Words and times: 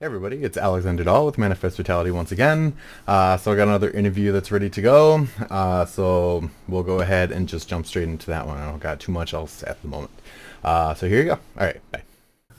Hey 0.00 0.06
everybody, 0.06 0.44
it's 0.44 0.56
Alexander 0.56 1.02
Dahl 1.02 1.26
with 1.26 1.38
Manifest 1.38 1.76
Vitality 1.76 2.12
once 2.12 2.30
again. 2.30 2.76
Uh, 3.08 3.36
so 3.36 3.50
I 3.50 3.56
got 3.56 3.66
another 3.66 3.90
interview 3.90 4.30
that's 4.30 4.52
ready 4.52 4.70
to 4.70 4.80
go. 4.80 5.26
Uh, 5.50 5.86
so 5.86 6.48
we'll 6.68 6.84
go 6.84 7.00
ahead 7.00 7.32
and 7.32 7.48
just 7.48 7.68
jump 7.68 7.84
straight 7.84 8.04
into 8.08 8.28
that 8.28 8.46
one. 8.46 8.58
I 8.58 8.70
don't 8.70 8.78
got 8.78 9.00
too 9.00 9.10
much 9.10 9.34
else 9.34 9.64
at 9.64 9.82
the 9.82 9.88
moment. 9.88 10.12
Uh, 10.62 10.94
so 10.94 11.08
here 11.08 11.18
you 11.18 11.24
go. 11.24 11.32
All 11.32 11.66
right, 11.66 11.80
bye. 11.90 12.02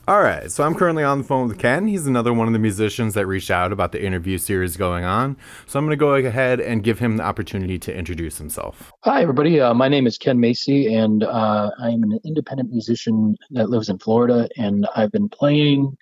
All 0.05 0.21
right, 0.21 0.52
so 0.52 0.65
I'm 0.65 0.75
currently 0.75 1.05
on 1.05 1.20
the 1.20 1.23
phone 1.23 1.47
with 1.47 1.57
Ken. 1.57 1.88
He's 1.88 2.07
another 2.07 2.33
one 2.33 2.47
of 2.47 2.52
the 2.52 2.60
musicians 2.60 3.14
that 3.14 3.25
reached 3.25 3.51
out 3.51 3.71
about 3.71 3.93
the 3.93 4.04
interview 4.04 4.37
series 4.37 4.75
going 4.75 5.06
on. 5.06 5.37
So 5.65 5.79
I'm 5.79 5.86
going 5.86 5.97
to 5.97 5.97
go 5.97 6.15
ahead 6.15 6.60
and 6.60 6.83
give 6.83 7.00
him 7.00 7.15
the 7.15 7.24
opportunity 7.24 7.79
to 7.79 7.96
introduce 7.96 8.37
himself. 8.37 8.92
Hi, 9.06 9.21
everybody. 9.21 9.61
Uh, 9.61 9.74
my 9.74 9.87
name 9.87 10.07
is 10.07 10.18
Ken 10.18 10.42
Macy, 10.42 10.93
and 10.93 11.24
uh, 11.24 11.71
I'm 11.79 12.04
an 12.04 12.19
independent 12.25 12.69
musician 12.69 13.37
that 13.51 13.69
lives 13.69 13.87
in 13.87 13.97
Florida. 13.97 14.50
And 14.57 14.86
I've 14.93 15.14
been 15.14 15.29
playing 15.29 15.96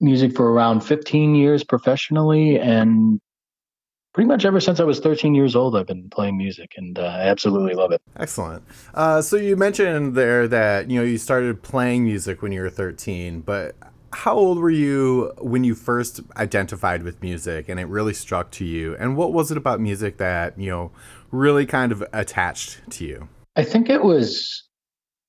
music 0.00 0.34
for 0.36 0.50
around 0.52 0.80
15 0.80 1.34
years 1.34 1.62
professionally 1.64 2.58
and 2.58 3.20
pretty 4.12 4.26
much 4.26 4.44
ever 4.44 4.60
since 4.60 4.80
I 4.80 4.84
was 4.84 5.00
13 5.00 5.34
years 5.34 5.54
old, 5.54 5.76
I've 5.76 5.86
been 5.86 6.08
playing 6.10 6.36
music, 6.36 6.74
and 6.76 6.98
uh, 6.98 7.02
I 7.02 7.28
absolutely 7.28 7.74
love 7.74 7.92
it. 7.92 8.02
Excellent. 8.16 8.64
Uh, 8.94 9.22
so 9.22 9.36
you 9.36 9.56
mentioned 9.56 10.14
there 10.14 10.48
that 10.48 10.90
you 10.90 10.98
know 10.98 11.04
you 11.04 11.18
started 11.18 11.62
playing 11.62 12.04
music 12.04 12.42
when 12.42 12.52
you 12.52 12.62
were 12.62 12.70
13, 12.70 13.40
but 13.40 13.76
how 14.12 14.34
old 14.34 14.58
were 14.58 14.70
you 14.70 15.32
when 15.38 15.62
you 15.62 15.74
first 15.74 16.20
identified 16.36 17.02
with 17.04 17.22
music 17.22 17.68
and 17.68 17.78
it 17.78 17.86
really 17.86 18.14
struck 18.14 18.50
to 18.52 18.64
you? 18.64 18.96
And 18.96 19.16
what 19.16 19.32
was 19.32 19.50
it 19.50 19.56
about 19.56 19.80
music 19.80 20.18
that 20.18 20.58
you 20.58 20.70
know 20.70 20.90
really 21.30 21.66
kind 21.66 21.92
of 21.92 22.02
attached 22.12 22.80
to 22.90 23.04
you? 23.04 23.28
I 23.56 23.64
think 23.64 23.88
it 23.88 24.02
was 24.02 24.66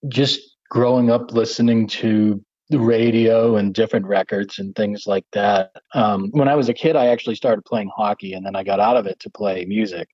just 0.08 0.40
growing 0.70 1.12
up 1.12 1.32
listening 1.32 1.86
to 1.88 2.44
radio 2.80 3.56
and 3.58 3.74
different 3.74 4.06
records 4.06 4.60
and 4.60 4.76
things 4.76 5.08
like 5.08 5.26
that. 5.34 5.72
Um, 5.94 6.30
when 6.32 6.48
I 6.48 6.56
was 6.56 6.70
a 6.70 6.74
kid, 6.74 6.96
I 6.96 7.08
actually 7.08 7.36
started 7.36 7.66
playing 7.66 7.92
hockey, 7.96 8.34
and 8.34 8.46
then 8.46 8.56
I 8.56 8.64
got 8.64 8.80
out 8.80 8.98
of 8.98 9.06
it 9.06 9.20
to 9.22 9.30
play 9.30 9.66
music. 9.66 10.08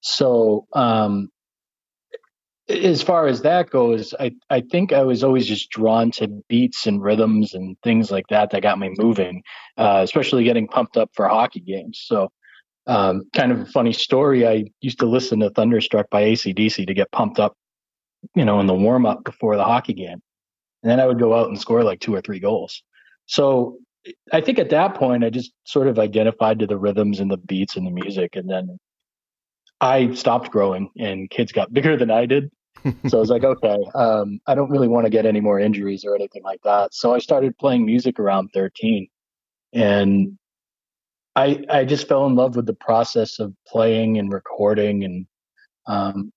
So, 0.00 0.66
um, 0.72 1.30
as 2.68 3.02
far 3.02 3.26
as 3.26 3.42
that 3.42 3.70
goes, 3.70 4.14
I 4.18 4.32
I 4.50 4.62
think 4.62 4.92
I 4.92 5.02
was 5.02 5.22
always 5.22 5.46
just 5.46 5.70
drawn 5.70 6.10
to 6.12 6.28
beats 6.48 6.86
and 6.86 7.02
rhythms 7.02 7.54
and 7.54 7.76
things 7.82 8.10
like 8.10 8.26
that 8.28 8.50
that 8.50 8.62
got 8.62 8.78
me 8.78 8.94
moving, 8.96 9.42
uh, 9.76 10.00
especially 10.02 10.44
getting 10.44 10.68
pumped 10.68 10.96
up 10.96 11.10
for 11.14 11.28
hockey 11.28 11.60
games. 11.60 12.02
So. 12.04 12.30
Um, 12.86 13.22
kind 13.34 13.50
of 13.50 13.60
a 13.60 13.64
funny 13.64 13.94
story. 13.94 14.46
I 14.46 14.66
used 14.82 14.98
to 14.98 15.06
listen 15.06 15.40
to 15.40 15.48
Thunderstruck 15.48 16.10
by 16.10 16.24
ACDC 16.24 16.86
to 16.86 16.92
get 16.92 17.10
pumped 17.10 17.40
up, 17.40 17.56
you 18.34 18.44
know, 18.44 18.60
in 18.60 18.66
the 18.66 18.74
warm 18.74 19.06
up 19.06 19.24
before 19.24 19.56
the 19.56 19.64
hockey 19.64 19.94
game 19.94 20.20
and 20.84 20.90
then 20.90 21.00
I 21.00 21.06
would 21.06 21.18
go 21.18 21.34
out 21.34 21.48
and 21.48 21.58
score 21.58 21.82
like 21.82 22.00
two 22.00 22.14
or 22.14 22.20
three 22.20 22.38
goals. 22.38 22.82
So 23.24 23.78
I 24.32 24.42
think 24.42 24.58
at 24.58 24.68
that 24.68 24.94
point 24.94 25.24
I 25.24 25.30
just 25.30 25.50
sort 25.64 25.88
of 25.88 25.98
identified 25.98 26.58
to 26.58 26.66
the 26.66 26.76
rhythms 26.76 27.20
and 27.20 27.30
the 27.30 27.38
beats 27.38 27.76
and 27.76 27.86
the 27.86 27.90
music, 27.90 28.36
and 28.36 28.48
then 28.48 28.78
I 29.80 30.12
stopped 30.12 30.50
growing, 30.50 30.90
and 30.98 31.30
kids 31.30 31.52
got 31.52 31.72
bigger 31.72 31.96
than 31.96 32.10
I 32.10 32.26
did. 32.26 32.50
so 33.08 33.16
I 33.16 33.20
was 33.20 33.30
like, 33.30 33.44
okay, 33.44 33.78
um, 33.94 34.40
I 34.46 34.54
don't 34.54 34.70
really 34.70 34.88
want 34.88 35.06
to 35.06 35.10
get 35.10 35.24
any 35.24 35.40
more 35.40 35.58
injuries 35.58 36.04
or 36.04 36.14
anything 36.14 36.42
like 36.42 36.60
that. 36.64 36.92
So 36.92 37.14
I 37.14 37.18
started 37.18 37.56
playing 37.56 37.86
music 37.86 38.20
around 38.20 38.50
13, 38.52 39.08
and 39.72 40.38
I 41.34 41.64
I 41.70 41.84
just 41.86 42.08
fell 42.08 42.26
in 42.26 42.34
love 42.34 42.56
with 42.56 42.66
the 42.66 42.74
process 42.74 43.38
of 43.38 43.54
playing 43.66 44.18
and 44.18 44.30
recording 44.30 45.02
and 45.04 45.26
um, 45.86 46.30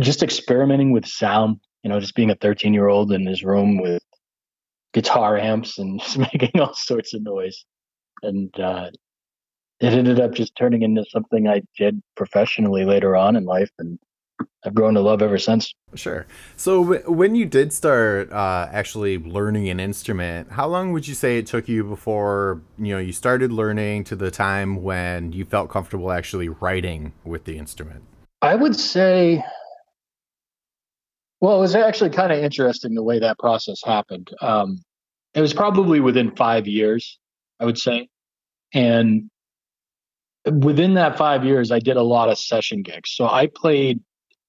just 0.00 0.22
experimenting 0.22 0.92
with 0.92 1.06
sound 1.06 1.60
you 1.86 1.90
know, 1.90 2.00
just 2.00 2.16
being 2.16 2.32
a 2.32 2.34
13 2.34 2.74
year 2.74 2.88
old 2.88 3.12
in 3.12 3.24
his 3.24 3.44
room 3.44 3.78
with 3.78 4.02
guitar 4.92 5.38
amps 5.38 5.78
and 5.78 6.00
just 6.02 6.18
making 6.18 6.60
all 6.60 6.74
sorts 6.74 7.14
of 7.14 7.22
noise. 7.22 7.64
And 8.24 8.50
uh, 8.58 8.90
it 9.78 9.92
ended 9.92 10.18
up 10.18 10.34
just 10.34 10.56
turning 10.56 10.82
into 10.82 11.04
something 11.08 11.46
I 11.46 11.62
did 11.78 12.02
professionally 12.16 12.84
later 12.84 13.14
on 13.14 13.36
in 13.36 13.44
life. 13.44 13.70
And 13.78 14.00
I've 14.64 14.74
grown 14.74 14.94
to 14.94 15.00
love 15.00 15.22
ever 15.22 15.38
since. 15.38 15.72
Sure. 15.94 16.26
So, 16.56 16.82
w- 16.82 17.08
when 17.08 17.36
you 17.36 17.46
did 17.46 17.72
start 17.72 18.32
uh, 18.32 18.68
actually 18.72 19.18
learning 19.18 19.68
an 19.68 19.78
instrument, 19.78 20.50
how 20.50 20.66
long 20.66 20.90
would 20.90 21.06
you 21.06 21.14
say 21.14 21.38
it 21.38 21.46
took 21.46 21.68
you 21.68 21.84
before 21.84 22.62
you 22.78 22.94
know 22.94 22.98
you 22.98 23.12
started 23.12 23.52
learning 23.52 24.02
to 24.04 24.16
the 24.16 24.32
time 24.32 24.82
when 24.82 25.30
you 25.30 25.44
felt 25.44 25.70
comfortable 25.70 26.10
actually 26.10 26.48
writing 26.48 27.12
with 27.22 27.44
the 27.44 27.56
instrument? 27.56 28.02
I 28.42 28.56
would 28.56 28.74
say 28.74 29.44
well, 31.40 31.56
it 31.56 31.60
was 31.60 31.74
actually 31.74 32.10
kind 32.10 32.32
of 32.32 32.38
interesting 32.38 32.94
the 32.94 33.02
way 33.02 33.18
that 33.18 33.38
process 33.38 33.82
happened. 33.84 34.30
Um, 34.40 34.82
it 35.34 35.40
was 35.40 35.52
probably 35.52 36.00
within 36.00 36.34
five 36.34 36.66
years, 36.66 37.18
I 37.60 37.66
would 37.66 37.78
say. 37.78 38.08
And 38.72 39.30
within 40.50 40.94
that 40.94 41.18
five 41.18 41.44
years, 41.44 41.70
I 41.70 41.78
did 41.78 41.96
a 41.96 42.02
lot 42.02 42.30
of 42.30 42.38
session 42.38 42.82
gigs. 42.82 43.10
So 43.10 43.28
I 43.28 43.48
played 43.48 44.00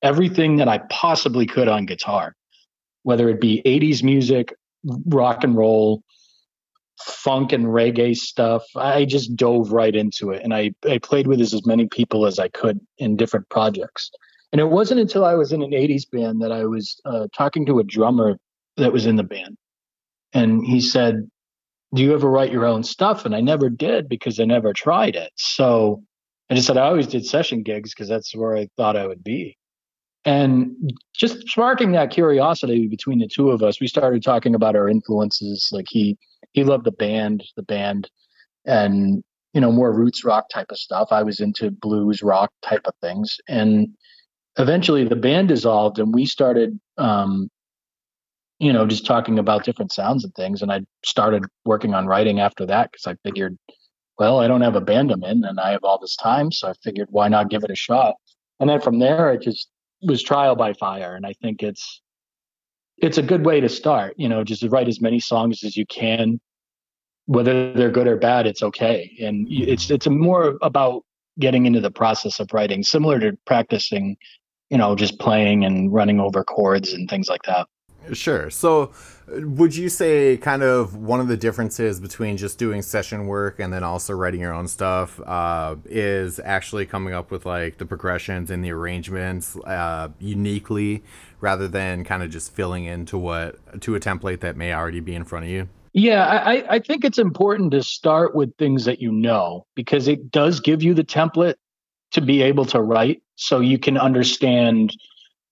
everything 0.01 0.57
that 0.57 0.67
I 0.67 0.79
possibly 0.89 1.45
could 1.45 1.67
on 1.67 1.85
guitar, 1.85 2.35
whether 3.03 3.29
it 3.29 3.41
be 3.41 3.61
80s 3.65 4.03
music, 4.03 4.53
rock 5.07 5.43
and 5.43 5.57
roll, 5.57 6.03
funk 6.99 7.51
and 7.51 7.65
reggae 7.65 8.15
stuff. 8.15 8.63
I 8.75 9.05
just 9.05 9.35
dove 9.35 9.71
right 9.71 9.95
into 9.95 10.31
it. 10.31 10.43
And 10.43 10.53
I, 10.53 10.73
I 10.89 10.99
played 10.99 11.27
with 11.27 11.41
as 11.41 11.65
many 11.65 11.87
people 11.87 12.25
as 12.25 12.39
I 12.39 12.47
could 12.47 12.79
in 12.97 13.17
different 13.17 13.49
projects. 13.49 14.11
And 14.51 14.61
it 14.61 14.69
wasn't 14.69 15.01
until 15.01 15.25
I 15.25 15.35
was 15.35 15.51
in 15.51 15.61
an 15.61 15.71
80s 15.71 16.09
band 16.09 16.41
that 16.41 16.51
I 16.51 16.65
was 16.65 16.99
uh, 17.05 17.27
talking 17.35 17.65
to 17.65 17.79
a 17.79 17.83
drummer 17.83 18.37
that 18.77 18.93
was 18.93 19.05
in 19.05 19.15
the 19.15 19.23
band. 19.23 19.57
And 20.33 20.65
he 20.65 20.79
said, 20.79 21.29
Do 21.93 22.01
you 22.01 22.13
ever 22.13 22.29
write 22.29 22.51
your 22.51 22.65
own 22.65 22.83
stuff? 22.83 23.25
And 23.25 23.35
I 23.35 23.41
never 23.41 23.69
did 23.69 24.07
because 24.07 24.39
I 24.39 24.45
never 24.45 24.73
tried 24.73 25.15
it. 25.15 25.31
So 25.35 26.03
I 26.49 26.55
just 26.55 26.67
said, 26.67 26.77
I 26.77 26.87
always 26.87 27.07
did 27.07 27.25
session 27.25 27.63
gigs 27.63 27.93
because 27.93 28.07
that's 28.07 28.35
where 28.35 28.55
I 28.55 28.69
thought 28.77 28.95
I 28.95 29.07
would 29.07 29.23
be. 29.23 29.57
And 30.25 30.91
just 31.15 31.47
sparking 31.47 31.93
that 31.93 32.11
curiosity 32.11 32.87
between 32.87 33.19
the 33.19 33.27
two 33.27 33.49
of 33.49 33.63
us, 33.63 33.79
we 33.79 33.87
started 33.87 34.23
talking 34.23 34.55
about 34.55 34.75
our 34.75 34.89
influences. 34.89 35.69
Like 35.71 35.85
he 35.89 36.17
he 36.51 36.63
loved 36.63 36.85
the 36.85 36.91
band, 36.91 37.43
the 37.55 37.63
band, 37.63 38.09
and 38.65 39.23
you 39.53 39.61
know 39.61 39.71
more 39.71 39.93
roots 39.93 40.25
rock 40.25 40.49
type 40.49 40.69
of 40.69 40.77
stuff. 40.77 41.09
I 41.11 41.23
was 41.23 41.39
into 41.39 41.71
blues 41.71 42.21
rock 42.21 42.51
type 42.61 42.81
of 42.85 42.93
things, 43.01 43.37
and 43.47 43.87
eventually 44.57 45.03
the 45.03 45.15
band 45.15 45.47
dissolved 45.47 45.99
and 45.99 46.13
we 46.13 46.25
started 46.25 46.79
um, 46.97 47.49
you 48.59 48.73
know 48.73 48.87
just 48.87 49.05
talking 49.05 49.39
about 49.39 49.63
different 49.63 49.91
sounds 49.91 50.23
and 50.23 50.33
things. 50.35 50.61
And 50.61 50.71
i 50.71 50.81
started 51.03 51.45
working 51.65 51.93
on 51.93 52.07
writing 52.07 52.39
after 52.39 52.65
that 52.65 52.91
because 52.91 53.05
i 53.07 53.15
figured 53.23 53.57
well 54.17 54.39
i 54.39 54.47
don't 54.47 54.61
have 54.61 54.75
a 54.75 54.81
band 54.81 55.11
i'm 55.11 55.23
in 55.23 55.43
and 55.45 55.59
i 55.59 55.71
have 55.71 55.83
all 55.83 55.99
this 55.99 56.15
time 56.15 56.51
so 56.51 56.69
i 56.69 56.73
figured 56.83 57.07
why 57.11 57.27
not 57.27 57.49
give 57.49 57.63
it 57.63 57.71
a 57.71 57.75
shot? 57.75 58.15
And 58.59 58.69
then 58.69 58.81
from 58.81 58.99
there 58.99 59.31
it 59.33 59.43
just 59.43 59.69
was 60.01 60.21
trial 60.23 60.55
by 60.55 60.73
fire. 60.73 61.15
And 61.15 61.25
i 61.25 61.33
think 61.41 61.63
it's 61.63 62.01
it's 62.97 63.19
a 63.19 63.23
good 63.23 63.45
way 63.45 63.59
to 63.59 63.69
start 63.69 64.15
you 64.17 64.27
know 64.27 64.43
just 64.43 64.63
write 64.63 64.87
as 64.87 65.01
many 65.01 65.19
songs 65.19 65.63
as 65.63 65.77
you 65.77 65.85
can. 65.85 66.39
Whether 67.25 67.73
they're 67.73 67.91
good 67.91 68.07
or 68.07 68.15
bad 68.15 68.47
it's 68.47 68.63
okay. 68.63 69.15
And 69.21 69.47
it's 69.51 69.91
it's 69.91 70.07
more 70.07 70.57
about 70.61 71.03
getting 71.39 71.65
into 71.65 71.79
the 71.81 71.91
process 71.91 72.39
of 72.39 72.51
writing 72.53 72.83
similar 72.83 73.19
to 73.19 73.37
practicing 73.45 74.17
you 74.69 74.77
know, 74.77 74.95
just 74.95 75.19
playing 75.19 75.65
and 75.65 75.93
running 75.93 76.19
over 76.19 76.43
chords 76.43 76.93
and 76.93 77.09
things 77.09 77.29
like 77.29 77.43
that. 77.43 77.67
Sure. 78.13 78.49
So, 78.49 78.93
would 79.27 79.75
you 79.75 79.89
say 79.89 80.37
kind 80.37 80.63
of 80.63 80.95
one 80.95 81.19
of 81.19 81.27
the 81.27 81.35
differences 81.35 81.99
between 81.99 82.37
just 82.37 82.57
doing 82.57 82.81
session 82.81 83.27
work 83.27 83.59
and 83.59 83.73
then 83.73 83.83
also 83.83 84.13
writing 84.13 84.39
your 84.39 84.53
own 84.53 84.69
stuff 84.69 85.19
uh, 85.25 85.75
is 85.85 86.39
actually 86.39 86.85
coming 86.85 87.13
up 87.13 87.29
with 87.29 87.45
like 87.45 87.77
the 87.77 87.85
progressions 87.85 88.49
and 88.49 88.63
the 88.63 88.71
arrangements 88.71 89.57
uh, 89.65 90.07
uniquely 90.19 91.03
rather 91.41 91.67
than 91.67 92.05
kind 92.05 92.23
of 92.23 92.29
just 92.29 92.53
filling 92.53 92.85
into 92.85 93.17
what 93.17 93.81
to 93.81 93.95
a 93.95 93.99
template 93.99 94.39
that 94.39 94.55
may 94.55 94.73
already 94.73 95.01
be 95.01 95.13
in 95.13 95.25
front 95.25 95.43
of 95.43 95.51
you? 95.51 95.67
Yeah, 95.93 96.25
I, 96.25 96.75
I 96.75 96.79
think 96.79 97.03
it's 97.03 97.17
important 97.17 97.71
to 97.71 97.83
start 97.83 98.35
with 98.35 98.55
things 98.57 98.85
that 98.85 99.01
you 99.01 99.11
know 99.11 99.65
because 99.75 100.07
it 100.07 100.31
does 100.31 100.59
give 100.59 100.83
you 100.83 100.93
the 100.93 101.03
template 101.03 101.55
to 102.11 102.21
be 102.21 102.41
able 102.43 102.65
to 102.65 102.81
write 102.81 103.21
so 103.37 103.59
you 103.61 103.79
can 103.79 103.97
understand 103.97 104.93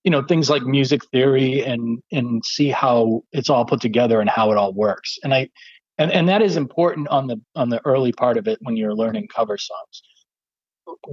you 0.03 0.11
know 0.11 0.21
things 0.23 0.49
like 0.49 0.63
music 0.63 1.01
theory 1.11 1.63
and 1.63 2.01
and 2.11 2.43
see 2.45 2.69
how 2.69 3.23
it's 3.31 3.49
all 3.49 3.65
put 3.65 3.81
together 3.81 4.19
and 4.19 4.29
how 4.29 4.51
it 4.51 4.57
all 4.57 4.73
works. 4.73 5.17
And 5.23 5.33
i 5.33 5.49
and, 5.97 6.11
and 6.11 6.27
that 6.27 6.41
is 6.41 6.57
important 6.57 7.07
on 7.07 7.27
the 7.27 7.41
on 7.55 7.69
the 7.69 7.81
early 7.85 8.11
part 8.11 8.37
of 8.37 8.47
it 8.47 8.59
when 8.61 8.75
you're 8.75 8.93
learning 8.93 9.29
cover 9.33 9.57
songs. 9.57 10.01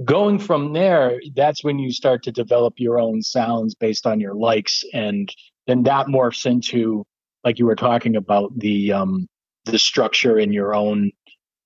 Going 0.03 0.39
from 0.39 0.73
there 0.73 1.19
that's 1.35 1.63
when 1.63 1.79
you 1.79 1.91
start 1.91 2.23
to 2.23 2.31
develop 2.31 2.75
your 2.77 2.99
own 2.99 3.21
sounds 3.21 3.75
based 3.75 4.05
on 4.05 4.19
your 4.19 4.35
likes 4.35 4.83
and 4.93 5.33
then 5.67 5.83
that 5.83 6.07
morphs 6.07 6.45
into 6.45 7.05
like 7.43 7.59
you 7.59 7.65
were 7.65 7.75
talking 7.75 8.15
about 8.15 8.51
the 8.57 8.91
um 8.91 9.27
the 9.65 9.79
structure 9.79 10.37
in 10.37 10.51
your 10.51 10.75
own 10.75 11.11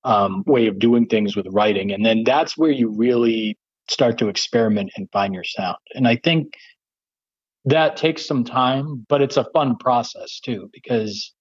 um, 0.04 0.44
way 0.48 0.68
of 0.68 0.80
doing 0.80 1.08
things 1.08 1.36
with 1.36 1.48
writing. 1.50 1.92
And 1.92 2.06
then 2.06 2.24
that's 2.24 2.58
where 2.58 2.72
you 2.72 2.90
really 2.90 3.58
start 3.90 4.18
to 4.20 4.28
experiment 4.28 4.92
and 4.96 5.10
find 5.12 5.34
your 5.34 5.44
sound. 5.44 5.78
And 5.94 6.08
I 6.08 6.18
think 6.18 6.54
that 7.66 7.98
takes 7.98 8.26
some 8.26 8.44
time, 8.44 9.06
but 9.10 9.22
it's 9.22 9.38
a 9.38 9.50
fun 9.54 9.78
process 9.78 10.40
too, 10.40 10.70
because 10.74 11.34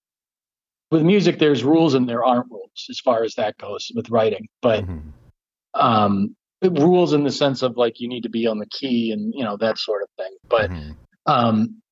with 0.90 1.02
music, 1.02 1.38
there's 1.38 1.64
rules 1.64 1.94
and 1.94 2.08
there 2.08 2.25
aren't 2.25 2.50
rules 2.50 2.87
as 2.90 3.00
far 3.00 3.25
as 3.25 3.34
that 3.34 3.58
goes 3.58 3.90
with 3.94 4.10
writing. 4.10 4.48
But 4.62 4.84
mm-hmm. 4.84 5.08
um, 5.75 6.37
rules 6.62 7.12
in 7.12 7.25
the 7.25 7.32
sense 7.32 7.62
of 7.62 7.76
like 7.76 8.00
you 8.00 8.08
need 8.08 8.22
to 8.22 8.28
be 8.28 8.46
on 8.46 8.58
the 8.58 8.66
key 8.66 9.12
and 9.12 9.32
you 9.34 9.44
know 9.44 9.56
that 9.58 9.78
sort 9.78 10.02
of 10.02 10.08
thing. 10.16 10.37
But 10.48 10.70
mm-hmm. 10.70 10.93
um, 11.26 11.82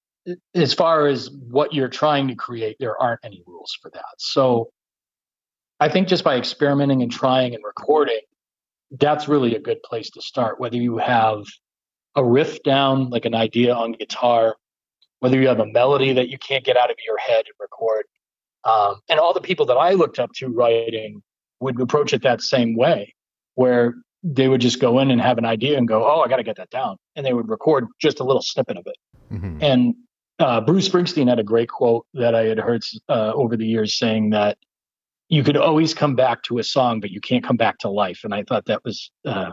as 0.54 0.72
far 0.72 1.06
as 1.06 1.30
what 1.30 1.72
you're 1.72 1.88
trying 1.88 2.28
to 2.28 2.34
create, 2.34 2.76
there 2.80 3.00
aren't 3.00 3.20
any 3.24 3.42
rules 3.46 3.76
for 3.80 3.90
that. 3.90 4.14
So 4.18 4.70
I 5.80 5.88
think 5.88 6.08
just 6.08 6.24
by 6.24 6.36
experimenting 6.36 7.02
and 7.02 7.12
trying 7.12 7.54
and 7.54 7.64
recording, 7.64 8.20
that's 8.98 9.28
really 9.28 9.54
a 9.54 9.60
good 9.60 9.82
place 9.82 10.10
to 10.10 10.22
start. 10.22 10.60
Whether 10.60 10.76
you 10.76 10.98
have 10.98 11.44
a 12.16 12.24
riff 12.24 12.62
down, 12.62 13.10
like 13.10 13.24
an 13.24 13.34
idea 13.34 13.74
on 13.74 13.92
guitar, 13.92 14.56
whether 15.20 15.40
you 15.40 15.48
have 15.48 15.60
a 15.60 15.66
melody 15.66 16.12
that 16.12 16.28
you 16.28 16.38
can't 16.38 16.64
get 16.64 16.76
out 16.76 16.90
of 16.90 16.96
your 17.06 17.18
head 17.18 17.44
and 17.46 17.54
record. 17.58 18.04
Um, 18.64 19.00
and 19.08 19.18
all 19.18 19.34
the 19.34 19.40
people 19.40 19.66
that 19.66 19.74
I 19.74 19.92
looked 19.92 20.18
up 20.18 20.30
to 20.36 20.48
writing 20.48 21.22
would 21.60 21.80
approach 21.80 22.12
it 22.12 22.22
that 22.22 22.40
same 22.40 22.76
way, 22.76 23.14
where 23.54 23.94
they 24.22 24.48
would 24.48 24.60
just 24.60 24.80
go 24.80 24.98
in 25.00 25.10
and 25.10 25.20
have 25.20 25.38
an 25.38 25.44
idea 25.44 25.76
and 25.76 25.86
go, 25.86 26.04
"Oh, 26.04 26.20
I 26.20 26.28
got 26.28 26.36
to 26.36 26.42
get 26.42 26.56
that 26.56 26.70
down," 26.70 26.96
and 27.14 27.26
they 27.26 27.34
would 27.34 27.48
record 27.48 27.86
just 28.00 28.20
a 28.20 28.24
little 28.24 28.42
snippet 28.42 28.76
of 28.78 28.86
it. 28.86 28.96
Mm-hmm. 29.32 29.58
And 29.62 29.94
uh, 30.38 30.60
Bruce 30.62 30.88
Springsteen 30.88 31.28
had 31.28 31.38
a 31.38 31.44
great 31.44 31.68
quote 31.68 32.06
that 32.14 32.34
I 32.34 32.44
had 32.44 32.58
heard 32.58 32.82
uh, 33.08 33.32
over 33.34 33.56
the 33.56 33.66
years 33.66 33.94
saying 33.94 34.30
that 34.30 34.56
you 35.28 35.42
could 35.42 35.56
always 35.56 35.94
come 35.94 36.14
back 36.14 36.42
to 36.44 36.58
a 36.58 36.64
song, 36.64 37.00
but 37.00 37.10
you 37.10 37.20
can't 37.20 37.44
come 37.44 37.56
back 37.56 37.78
to 37.78 37.88
life. 37.88 38.20
And 38.24 38.34
I 38.34 38.42
thought 38.42 38.66
that 38.66 38.84
was, 38.84 39.10
uh, 39.24 39.50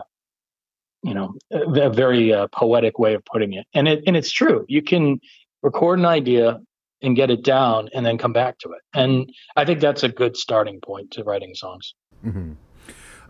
you 1.02 1.14
know, 1.14 1.34
a, 1.50 1.86
a 1.86 1.90
very 1.90 2.32
uh, 2.32 2.48
poetic 2.52 2.98
way 2.98 3.14
of 3.14 3.24
putting 3.24 3.52
it. 3.54 3.66
And 3.74 3.88
it 3.88 4.02
and 4.06 4.16
it's 4.16 4.30
true. 4.30 4.64
You 4.68 4.82
can 4.82 5.20
record 5.62 5.98
an 5.98 6.06
idea 6.06 6.60
and 7.02 7.16
get 7.16 7.30
it 7.30 7.42
down, 7.42 7.88
and 7.92 8.06
then 8.06 8.16
come 8.16 8.32
back 8.32 8.58
to 8.58 8.70
it. 8.70 8.80
And 8.94 9.28
I 9.56 9.64
think 9.64 9.80
that's 9.80 10.04
a 10.04 10.08
good 10.08 10.36
starting 10.36 10.80
point 10.80 11.10
to 11.12 11.24
writing 11.24 11.52
songs. 11.54 11.94
Mm-hmm. 12.24 12.52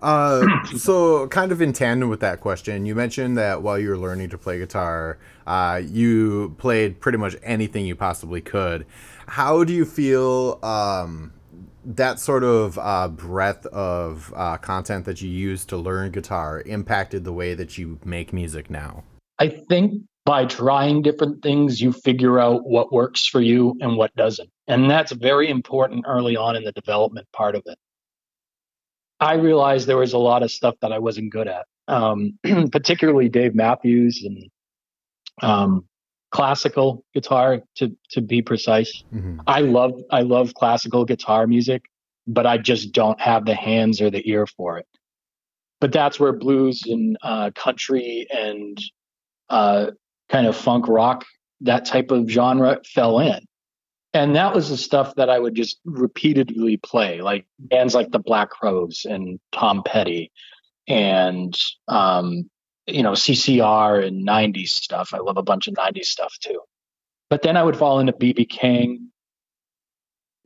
Uh, 0.02 0.66
so, 0.76 1.28
kind 1.28 1.52
of 1.52 1.62
in 1.62 1.72
tandem 1.72 2.08
with 2.08 2.20
that 2.20 2.40
question, 2.40 2.84
you 2.84 2.94
mentioned 2.94 3.38
that 3.38 3.62
while 3.62 3.78
you 3.78 3.88
were 3.88 3.96
learning 3.96 4.28
to 4.30 4.36
play 4.36 4.58
guitar, 4.58 5.18
uh, 5.46 5.80
you 5.82 6.54
played 6.58 7.00
pretty 7.00 7.18
much 7.18 7.36
anything 7.42 7.86
you 7.86 7.94
possibly 7.94 8.40
could. 8.40 8.84
How 9.26 9.64
do 9.64 9.72
you 9.72 9.84
feel 9.84 10.58
um, 10.62 11.32
that 11.84 12.18
sort 12.18 12.44
of 12.44 12.78
uh, 12.78 13.08
breadth 13.08 13.66
of 13.66 14.32
uh, 14.36 14.56
content 14.58 15.04
that 15.04 15.20
you 15.20 15.28
use 15.28 15.64
to 15.66 15.76
learn 15.76 16.10
guitar 16.10 16.62
impacted 16.64 17.24
the 17.24 17.32
way 17.32 17.54
that 17.54 17.78
you 17.78 17.98
make 18.04 18.32
music 18.32 18.70
now? 18.70 19.04
I 19.38 19.48
think 19.48 20.02
by 20.24 20.46
trying 20.46 21.02
different 21.02 21.42
things, 21.42 21.80
you 21.80 21.92
figure 21.92 22.38
out 22.38 22.64
what 22.64 22.92
works 22.92 23.26
for 23.26 23.40
you 23.40 23.76
and 23.80 23.96
what 23.96 24.14
doesn't. 24.14 24.50
And 24.68 24.88
that's 24.88 25.12
very 25.12 25.48
important 25.48 26.04
early 26.06 26.36
on 26.36 26.54
in 26.54 26.62
the 26.62 26.72
development 26.72 27.26
part 27.32 27.56
of 27.56 27.62
it. 27.66 27.76
I 29.18 29.34
realized 29.34 29.86
there 29.86 29.96
was 29.96 30.12
a 30.12 30.18
lot 30.18 30.42
of 30.42 30.50
stuff 30.50 30.76
that 30.80 30.92
I 30.92 30.98
wasn't 30.98 31.32
good 31.32 31.48
at, 31.48 31.66
um, 31.88 32.38
particularly 32.72 33.28
Dave 33.28 33.54
Matthews 33.54 34.24
and 34.24 34.50
um, 35.40 35.84
classical 36.32 37.04
guitar 37.14 37.62
to 37.76 37.96
to 38.10 38.20
be 38.20 38.42
precise. 38.42 39.04
Mm-hmm. 39.14 39.40
I 39.46 39.60
love 39.60 40.02
I 40.10 40.22
love 40.22 40.54
classical 40.54 41.04
guitar 41.04 41.46
music, 41.46 41.84
but 42.26 42.46
I 42.46 42.58
just 42.58 42.92
don't 42.92 43.20
have 43.20 43.44
the 43.44 43.54
hands 43.54 44.00
or 44.00 44.10
the 44.10 44.28
ear 44.28 44.46
for 44.46 44.78
it. 44.78 44.86
But 45.80 45.92
that's 45.92 46.18
where 46.18 46.32
blues 46.32 46.82
and 46.86 47.16
uh, 47.22 47.50
country 47.54 48.26
and 48.30 48.78
uh, 49.48 49.90
kind 50.28 50.46
of 50.46 50.56
funk 50.56 50.88
rock 50.88 51.24
that 51.60 51.84
type 51.84 52.10
of 52.10 52.28
genre 52.28 52.80
fell 52.84 53.20
in 53.20 53.46
and 54.14 54.36
that 54.36 54.54
was 54.54 54.68
the 54.68 54.76
stuff 54.76 55.14
that 55.14 55.30
I 55.30 55.38
would 55.38 55.54
just 55.54 55.80
repeatedly 55.84 56.76
play, 56.76 57.20
like 57.20 57.46
bands 57.58 57.94
like 57.94 58.10
the 58.10 58.18
Black 58.18 58.50
Crowes 58.50 59.06
and 59.08 59.40
Tom 59.52 59.82
Petty, 59.84 60.30
and 60.86 61.58
um, 61.88 62.50
you 62.86 63.02
know 63.02 63.12
CCR 63.12 64.06
and 64.06 64.26
'90s 64.26 64.68
stuff. 64.68 65.10
I 65.12 65.18
love 65.18 65.36
a 65.36 65.42
bunch 65.42 65.68
of 65.68 65.74
'90s 65.74 66.06
stuff 66.06 66.34
too. 66.40 66.60
But 67.30 67.42
then 67.42 67.56
I 67.56 67.62
would 67.62 67.76
fall 67.76 67.98
into 67.98 68.12
BB 68.12 68.48
King, 68.48 69.10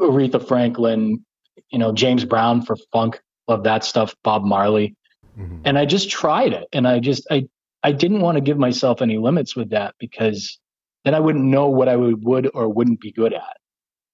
Aretha 0.00 0.46
Franklin, 0.46 1.24
you 1.70 1.78
know 1.78 1.92
James 1.92 2.24
Brown 2.24 2.62
for 2.62 2.76
funk. 2.92 3.20
Love 3.48 3.64
that 3.64 3.84
stuff. 3.84 4.14
Bob 4.24 4.44
Marley, 4.44 4.96
mm-hmm. 5.38 5.62
and 5.64 5.78
I 5.78 5.84
just 5.84 6.10
tried 6.10 6.52
it, 6.52 6.66
and 6.72 6.86
I 6.86 7.00
just 7.00 7.26
I 7.30 7.48
I 7.82 7.92
didn't 7.92 8.20
want 8.20 8.36
to 8.36 8.40
give 8.40 8.58
myself 8.58 9.00
any 9.00 9.18
limits 9.18 9.54
with 9.54 9.70
that 9.70 9.94
because 9.98 10.58
then 11.04 11.14
I 11.14 11.20
wouldn't 11.20 11.44
know 11.44 11.68
what 11.68 11.88
I 11.88 11.94
would, 11.94 12.24
would 12.24 12.50
or 12.52 12.68
wouldn't 12.68 13.00
be 13.00 13.12
good 13.12 13.32
at. 13.32 13.56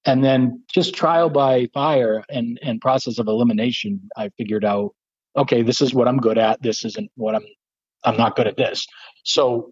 And 0.04 0.22
then 0.22 0.62
just 0.70 0.94
trial 0.94 1.30
by 1.30 1.68
fire 1.72 2.22
and, 2.28 2.58
and 2.62 2.82
process 2.82 3.18
of 3.18 3.28
elimination, 3.28 4.10
I 4.14 4.28
figured 4.36 4.62
out, 4.64 4.94
okay, 5.34 5.62
this 5.62 5.80
is 5.80 5.94
what 5.94 6.06
I'm 6.06 6.18
good 6.18 6.36
at. 6.36 6.60
This 6.60 6.84
isn't 6.84 7.10
what 7.14 7.34
I'm, 7.34 7.46
I'm 8.04 8.16
not 8.16 8.36
good 8.36 8.46
at 8.46 8.56
this. 8.56 8.86
So 9.24 9.70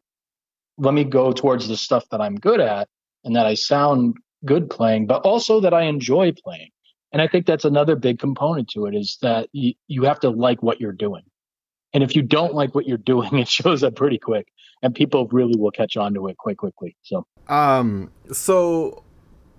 let 0.78 0.94
me 0.94 1.04
go 1.04 1.32
towards 1.32 1.68
the 1.68 1.76
stuff 1.76 2.04
that 2.10 2.20
I'm 2.20 2.36
good 2.36 2.60
at 2.60 2.88
and 3.24 3.36
that 3.36 3.46
I 3.46 3.54
sound 3.54 4.16
good 4.44 4.70
playing, 4.70 5.06
but 5.06 5.22
also 5.22 5.60
that 5.60 5.74
I 5.74 5.82
enjoy 5.82 6.32
playing. 6.32 6.70
And 7.12 7.20
I 7.20 7.26
think 7.26 7.46
that's 7.46 7.64
another 7.64 7.96
big 7.96 8.18
component 8.18 8.68
to 8.70 8.86
it 8.86 8.94
is 8.94 9.18
that 9.22 9.48
you, 9.52 9.74
you 9.88 10.04
have 10.04 10.20
to 10.20 10.30
like 10.30 10.62
what 10.62 10.80
you're 10.80 10.92
doing. 10.92 11.22
And 11.92 12.04
if 12.04 12.14
you 12.14 12.22
don't 12.22 12.54
like 12.54 12.74
what 12.74 12.86
you're 12.86 12.98
doing, 12.98 13.34
it 13.38 13.48
shows 13.48 13.82
up 13.82 13.96
pretty 13.96 14.18
quick, 14.18 14.48
and 14.82 14.94
people 14.94 15.26
really 15.28 15.58
will 15.58 15.72
catch 15.72 15.96
on 15.96 16.14
to 16.14 16.28
it 16.28 16.36
quite 16.36 16.56
quickly. 16.56 16.96
So, 17.02 17.26
um, 17.48 18.10
so 18.32 19.02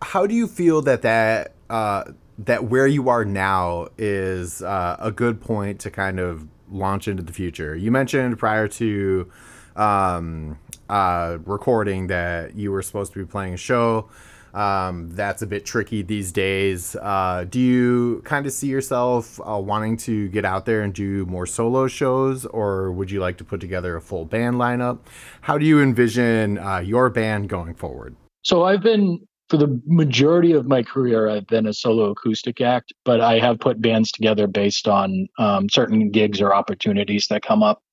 how 0.01 0.25
do 0.25 0.33
you 0.33 0.47
feel 0.47 0.81
that 0.83 1.01
that 1.01 1.53
uh, 1.69 2.05
that 2.39 2.65
where 2.65 2.87
you 2.87 3.09
are 3.09 3.25
now 3.25 3.89
is 3.97 4.61
uh, 4.61 4.95
a 4.99 5.11
good 5.11 5.41
point 5.41 5.79
to 5.81 5.91
kind 5.91 6.19
of 6.19 6.47
launch 6.71 7.07
into 7.07 7.23
the 7.23 7.33
future? 7.33 7.75
You 7.75 7.91
mentioned 7.91 8.39
prior 8.39 8.67
to 8.67 9.29
um, 9.75 10.57
uh, 10.89 11.37
recording 11.45 12.07
that 12.07 12.55
you 12.55 12.71
were 12.71 12.81
supposed 12.81 13.13
to 13.13 13.19
be 13.19 13.25
playing 13.25 13.53
a 13.53 13.57
show. 13.57 14.09
Um, 14.53 15.09
that's 15.11 15.41
a 15.41 15.47
bit 15.47 15.65
tricky 15.65 16.01
these 16.01 16.31
days. 16.31 16.95
Uh, 16.95 17.45
do 17.49 17.59
you 17.59 18.21
kind 18.25 18.45
of 18.45 18.51
see 18.51 18.67
yourself 18.67 19.39
uh, 19.39 19.57
wanting 19.57 19.95
to 19.97 20.27
get 20.29 20.43
out 20.43 20.65
there 20.65 20.81
and 20.81 20.93
do 20.93 21.25
more 21.25 21.45
solo 21.45 21.87
shows, 21.87 22.45
or 22.45 22.91
would 22.91 23.09
you 23.09 23.21
like 23.21 23.37
to 23.37 23.45
put 23.45 23.61
together 23.61 23.95
a 23.95 24.01
full 24.01 24.25
band 24.25 24.57
lineup? 24.57 24.99
How 25.41 25.57
do 25.57 25.65
you 25.65 25.81
envision 25.81 26.57
uh, 26.57 26.79
your 26.79 27.09
band 27.09 27.47
going 27.47 27.75
forward? 27.75 28.15
So 28.43 28.63
I've 28.63 28.81
been 28.81 29.25
for 29.51 29.57
the 29.57 29.81
majority 29.85 30.53
of 30.53 30.65
my 30.65 30.81
career, 30.81 31.27
I've 31.27 31.45
been 31.45 31.67
a 31.67 31.73
solo 31.73 32.11
acoustic 32.11 32.61
act, 32.61 32.93
but 33.03 33.19
I 33.19 33.37
have 33.39 33.59
put 33.59 33.81
bands 33.81 34.09
together 34.09 34.47
based 34.47 34.87
on 34.87 35.27
um, 35.39 35.67
certain 35.67 36.09
gigs 36.09 36.39
or 36.39 36.55
opportunities 36.55 37.27
that 37.27 37.41
come 37.43 37.61
up. 37.61 37.83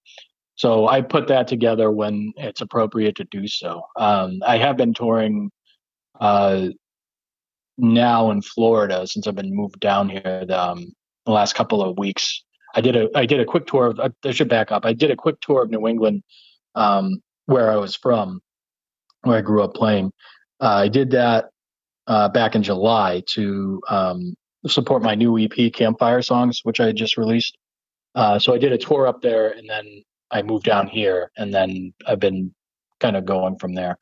So 0.55 0.87
I 0.87 1.01
put 1.01 1.27
that 1.27 1.49
together 1.49 1.91
when 1.91 2.33
it's 2.37 2.61
appropriate 2.61 3.17
to 3.17 3.25
do 3.25 3.49
so. 3.49 3.83
Um, 3.97 4.39
I 4.47 4.57
have 4.59 4.77
been 4.77 4.95
touring 4.95 5.51
uh, 6.21 6.69
now 7.77 8.31
in 8.31 8.41
Florida 8.41 9.05
since 9.09 9.27
I've 9.27 9.35
been 9.35 9.53
moved 9.53 9.81
down 9.81 10.09
here 10.09 10.45
the, 10.47 10.63
um, 10.63 10.93
the 11.27 11.33
last 11.33 11.57
couple 11.57 11.83
of 11.83 11.99
weeks. 11.99 12.45
I 12.77 12.81
did 12.81 12.95
a 12.95 13.09
I 13.17 13.27
did 13.27 13.41
a 13.41 13.45
quick 13.45 13.67
tour 13.67 13.87
of 13.87 13.99
I 14.25 14.31
should 14.31 14.49
back 14.49 14.71
up. 14.71 14.85
I 14.85 14.93
did 14.93 15.11
a 15.11 15.17
quick 15.17 15.41
tour 15.41 15.65
of 15.65 15.71
New 15.71 15.89
England, 15.89 16.23
um, 16.77 17.21
where 17.47 17.73
I 17.73 17.77
was 17.77 17.97
from, 17.97 18.41
where 19.23 19.39
I 19.39 19.41
grew 19.41 19.65
up 19.65 19.75
playing. 19.75 20.13
Uh, 20.61 20.83
I 20.85 20.89
did 20.89 21.11
that 21.11 21.51
uh, 22.07 22.29
back 22.29 22.55
in 22.55 22.63
July 22.63 23.23
to 23.27 23.81
um, 23.89 24.35
support 24.67 25.03
my 25.03 25.15
new 25.15 25.39
EP, 25.39 25.73
Campfire 25.73 26.23
Songs, 26.23 26.61
which 26.65 26.81
I 26.81 26.93
just 26.93 27.17
released. 27.17 27.57
Uh, 28.15 28.39
so 28.39 28.55
I 28.55 28.59
did 28.59 28.73
a 28.73 28.79
tour 28.79 29.07
up 29.07 29.23
there, 29.23 29.51
and 29.51 29.69
then 29.69 30.03
I 30.31 30.43
moved 30.43 30.65
down 30.65 30.89
here, 30.89 31.31
and 31.37 31.53
then 31.53 31.93
I've 32.07 32.21
been 32.21 32.55
kind 33.01 33.17
of 33.17 33.25
going 33.25 33.59
from 33.59 33.75
there. 33.75 33.99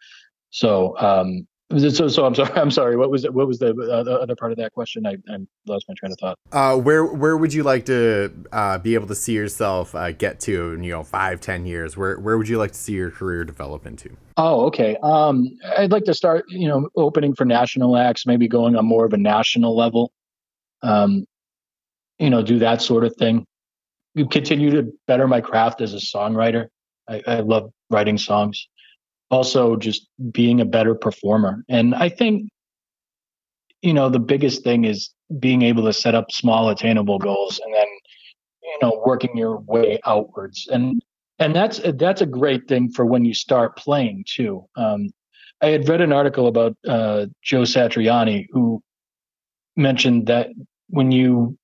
So 0.51 0.97
um, 0.99 1.47
so, 1.77 2.09
so 2.09 2.25
I'm 2.25 2.35
sorry. 2.35 2.53
I'm 2.57 2.71
sorry. 2.71 2.97
What 2.97 3.11
was 3.11 3.25
it? 3.25 3.35
What 3.35 3.47
was 3.47 3.59
the, 3.59 3.71
uh, 3.71 4.03
the 4.03 4.13
other 4.21 4.37
part 4.37 4.53
of 4.53 4.59
that 4.59 4.73
question? 4.73 5.07
I, 5.07 5.17
I, 5.29 5.39
lost 5.67 5.87
my 5.89 5.95
train 5.95 6.13
of 6.13 6.19
thought. 6.19 6.39
Uh, 6.53 6.77
where 6.77 7.05
where 7.05 7.37
would 7.37 7.53
you 7.53 7.63
like 7.63 7.87
to 7.87 8.33
uh, 8.53 8.79
be 8.79 8.95
able 8.95 9.09
to 9.09 9.15
see 9.15 9.33
yourself 9.33 9.95
uh, 9.95 10.13
get 10.13 10.41
to 10.41 10.73
in 10.73 10.85
you 10.85 10.93
know 10.93 11.03
five, 11.03 11.41
ten 11.41 11.67
years? 11.67 11.97
Where 11.97 12.19
where 12.19 12.39
would 12.39 12.49
you 12.49 12.59
like 12.59 12.73
to 12.73 12.79
see 12.79 12.93
your 12.93 13.11
career 13.11 13.45
develop 13.45 13.87
into? 13.87 14.17
Oh, 14.37 14.67
okay. 14.67 14.97
Um, 15.03 15.59
I'd 15.77 15.93
like 15.93 16.05
to 16.05 16.15
start, 16.15 16.45
you 16.49 16.69
know, 16.69 16.89
opening 16.95 17.35
for 17.35 17.45
national 17.45 17.97
acts, 17.97 18.27
maybe 18.27 18.49
going 18.49 18.77
on 18.77 18.85
more 18.85 19.07
of 19.07 19.13
a 19.13 19.19
national 19.19 19.77
level. 19.77 20.13
Um, 20.83 21.25
you 22.19 22.31
know, 22.31 22.43
do 22.43 22.59
that 22.61 22.83
sort 22.83 23.05
of 23.05 23.17
thing. 23.17 23.47
Continue 24.31 24.71
to 24.71 24.93
better 25.07 25.27
my 25.27 25.41
craft 25.41 25.81
as 25.81 25.95
a 25.95 25.99
songwriter. 25.99 26.69
I, 27.09 27.23
I 27.27 27.41
love 27.41 27.71
writing 27.91 28.19
songs 28.19 28.69
also 29.31 29.77
just 29.77 30.09
being 30.33 30.61
a 30.61 30.65
better 30.65 30.95
performer. 30.95 31.65
And 31.69 31.95
I 31.95 32.09
think, 32.09 32.49
you 33.83 33.93
know, 33.93 34.09
the 34.09 34.19
biggest 34.19 34.63
thing 34.63 34.85
is 34.85 35.11
being 35.39 35.63
able 35.63 35.85
to 35.85 35.93
set 35.93 36.15
up 36.15 36.31
small 36.31 36.71
attainable 36.71 37.19
goals 37.19 37.61
and 37.65 37.75
then, 37.75 37.87
you 38.63 38.79
know, 38.83 39.03
working 39.05 39.37
your 39.37 39.59
way 39.59 39.99
outwards. 40.07 40.69
And 40.71 41.03
and 41.39 41.55
that's 41.55 41.81
that's 41.95 42.23
a 42.23 42.27
great 42.27 42.67
thing 42.67 42.91
for 42.91 43.05
when 43.05 43.25
you 43.25 43.35
start 43.35 43.77
playing 43.77 44.25
too. 44.27 44.67
Um, 44.77 45.11
I 45.61 45.69
had 45.69 45.89
read 45.89 46.01
an 46.01 46.13
article 46.13 46.47
about 46.47 46.77
uh, 46.87 47.27
Joe 47.43 47.63
Satriani, 47.63 48.47
who 48.51 48.83
mentioned 49.77 50.27
that 50.27 50.49
when 50.89 51.11
you 51.11 51.59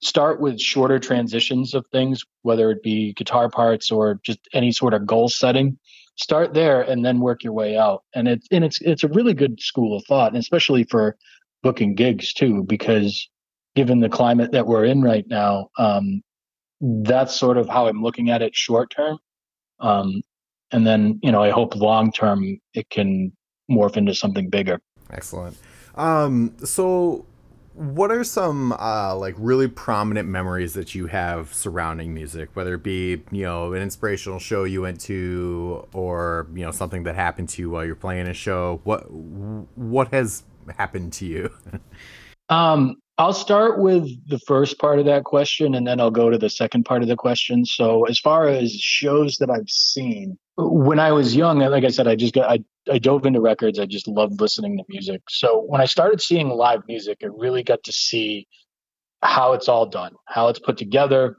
start 0.00 0.40
with 0.40 0.60
shorter 0.60 0.98
transitions 0.98 1.74
of 1.74 1.86
things, 1.92 2.22
whether 2.42 2.70
it 2.70 2.82
be 2.82 3.12
guitar 3.14 3.48
parts 3.48 3.90
or 3.90 4.20
just 4.22 4.40
any 4.52 4.72
sort 4.72 4.94
of 4.94 5.06
goal 5.06 5.28
setting, 5.28 5.78
start 6.16 6.54
there 6.54 6.82
and 6.82 7.04
then 7.04 7.20
work 7.20 7.42
your 7.42 7.52
way 7.52 7.76
out. 7.76 8.02
And 8.14 8.28
it's 8.28 8.46
and 8.50 8.64
it's 8.64 8.80
it's 8.80 9.04
a 9.04 9.08
really 9.08 9.34
good 9.34 9.60
school 9.60 9.96
of 9.96 10.04
thought, 10.06 10.32
and 10.32 10.38
especially 10.38 10.84
for 10.84 11.16
booking 11.62 11.94
gigs 11.94 12.32
too, 12.32 12.64
because 12.64 13.28
given 13.74 14.00
the 14.00 14.08
climate 14.08 14.52
that 14.52 14.66
we're 14.66 14.84
in 14.84 15.02
right 15.02 15.24
now, 15.28 15.68
um, 15.78 16.22
that's 16.80 17.38
sort 17.38 17.56
of 17.56 17.68
how 17.68 17.86
I'm 17.86 18.02
looking 18.02 18.30
at 18.30 18.42
it 18.42 18.54
short 18.54 18.90
term. 18.90 19.18
Um, 19.80 20.22
and 20.72 20.86
then, 20.86 21.20
you 21.22 21.32
know, 21.32 21.42
I 21.42 21.50
hope 21.50 21.76
long 21.76 22.12
term 22.12 22.58
it 22.74 22.88
can 22.90 23.32
morph 23.70 23.96
into 23.96 24.14
something 24.14 24.50
bigger. 24.50 24.80
Excellent. 25.10 25.56
Um, 25.94 26.54
so 26.64 27.26
what 27.74 28.10
are 28.10 28.24
some 28.24 28.72
uh, 28.72 29.16
like 29.16 29.34
really 29.38 29.68
prominent 29.68 30.28
memories 30.28 30.74
that 30.74 30.94
you 30.94 31.06
have 31.06 31.52
surrounding 31.54 32.14
music? 32.14 32.50
Whether 32.54 32.74
it 32.74 32.82
be 32.82 33.22
you 33.30 33.42
know 33.42 33.72
an 33.72 33.82
inspirational 33.82 34.38
show 34.38 34.64
you 34.64 34.82
went 34.82 35.00
to 35.02 35.86
or 35.92 36.48
you 36.54 36.64
know 36.64 36.70
something 36.70 37.04
that 37.04 37.14
happened 37.14 37.48
to 37.50 37.62
you 37.62 37.70
while 37.70 37.84
you're 37.84 37.94
playing 37.94 38.26
a 38.26 38.34
show. 38.34 38.80
What 38.84 39.10
what 39.10 40.08
has 40.08 40.44
happened 40.76 41.12
to 41.14 41.26
you? 41.26 41.50
Um 42.48 42.96
I'll 43.18 43.32
start 43.32 43.78
with 43.78 44.08
the 44.28 44.38
first 44.40 44.78
part 44.78 44.98
of 44.98 45.04
that 45.04 45.24
question 45.24 45.74
and 45.74 45.86
then 45.86 46.00
I'll 46.00 46.10
go 46.10 46.28
to 46.28 46.38
the 46.38 46.50
second 46.50 46.84
part 46.84 47.02
of 47.02 47.08
the 47.08 47.16
question. 47.16 47.64
So, 47.64 48.04
as 48.04 48.18
far 48.18 48.48
as 48.48 48.72
shows 48.72 49.36
that 49.36 49.48
I've 49.48 49.70
seen, 49.70 50.38
when 50.56 50.98
I 50.98 51.12
was 51.12 51.34
young, 51.34 51.58
like 51.58 51.84
I 51.84 51.88
said, 51.88 52.06
I 52.06 52.16
just 52.16 52.34
got, 52.34 52.50
I, 52.50 52.64
I 52.90 52.98
dove 52.98 53.26
into 53.26 53.40
records. 53.40 53.78
I 53.78 53.86
just 53.86 54.08
loved 54.08 54.40
listening 54.40 54.76
to 54.78 54.84
music. 54.88 55.22
So, 55.28 55.62
when 55.62 55.80
I 55.80 55.86
started 55.86 56.20
seeing 56.20 56.48
live 56.48 56.82
music, 56.86 57.18
I 57.22 57.26
really 57.26 57.62
got 57.62 57.82
to 57.84 57.92
see 57.92 58.46
how 59.22 59.52
it's 59.52 59.68
all 59.68 59.86
done, 59.86 60.12
how 60.26 60.48
it's 60.48 60.58
put 60.58 60.76
together, 60.76 61.38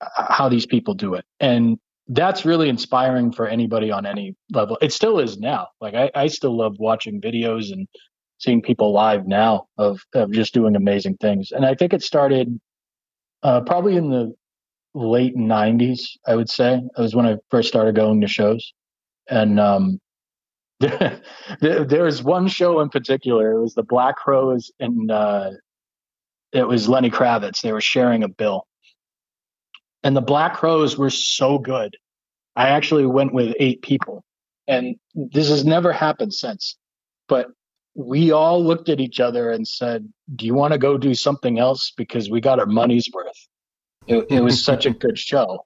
how 0.00 0.48
these 0.48 0.66
people 0.66 0.94
do 0.94 1.14
it. 1.14 1.24
And 1.40 1.78
that's 2.08 2.44
really 2.44 2.68
inspiring 2.68 3.32
for 3.32 3.46
anybody 3.46 3.90
on 3.90 4.06
any 4.06 4.36
level. 4.52 4.76
It 4.82 4.92
still 4.92 5.18
is 5.18 5.38
now. 5.38 5.68
Like, 5.80 5.94
I, 5.94 6.10
I 6.14 6.26
still 6.26 6.56
love 6.56 6.76
watching 6.78 7.20
videos 7.20 7.72
and 7.72 7.88
seeing 8.38 8.60
people 8.60 8.92
live 8.92 9.26
now 9.26 9.66
of, 9.78 10.02
of 10.14 10.32
just 10.32 10.52
doing 10.52 10.76
amazing 10.76 11.16
things. 11.16 11.52
And 11.52 11.64
I 11.64 11.74
think 11.74 11.94
it 11.94 12.02
started 12.02 12.60
uh, 13.42 13.62
probably 13.62 13.96
in 13.96 14.10
the 14.10 14.34
late 14.94 15.36
90s, 15.36 16.10
I 16.26 16.36
would 16.36 16.50
say. 16.50 16.74
It 16.76 17.00
was 17.00 17.14
when 17.14 17.26
I 17.26 17.36
first 17.50 17.68
started 17.68 17.94
going 17.94 18.20
to 18.20 18.28
shows. 18.28 18.72
And 19.28 19.58
um, 19.58 20.00
there, 20.80 22.04
was 22.04 22.22
one 22.22 22.48
show 22.48 22.80
in 22.80 22.88
particular. 22.88 23.52
It 23.52 23.60
was 23.60 23.74
the 23.74 23.82
Black 23.82 24.16
Crowes 24.16 24.70
and 24.80 25.10
uh, 25.10 25.50
it 26.52 26.66
was 26.66 26.88
Lenny 26.88 27.10
Kravitz. 27.10 27.62
They 27.62 27.72
were 27.72 27.80
sharing 27.80 28.22
a 28.22 28.28
bill. 28.28 28.66
And 30.02 30.16
the 30.16 30.20
Black 30.20 30.54
Crowes 30.54 30.98
were 30.98 31.10
so 31.10 31.58
good. 31.58 31.96
I 32.56 32.68
actually 32.68 33.06
went 33.06 33.32
with 33.32 33.54
eight 33.58 33.82
people. 33.82 34.24
And 34.66 34.96
this 35.14 35.48
has 35.48 35.64
never 35.64 35.92
happened 35.92 36.34
since. 36.34 36.76
But 37.28 37.48
we 37.94 38.32
all 38.32 38.62
looked 38.62 38.88
at 38.88 39.00
each 39.00 39.20
other 39.20 39.50
and 39.50 39.66
said, 39.66 40.10
"Do 40.34 40.46
you 40.46 40.54
want 40.54 40.72
to 40.72 40.78
go 40.78 40.96
do 40.96 41.14
something 41.14 41.58
else? 41.58 41.90
Because 41.90 42.30
we 42.30 42.40
got 42.40 42.58
our 42.58 42.66
money's 42.66 43.08
worth." 43.12 43.48
It, 44.06 44.26
it 44.30 44.40
was 44.42 44.62
such 44.64 44.86
a 44.86 44.90
good 44.90 45.18
show, 45.18 45.64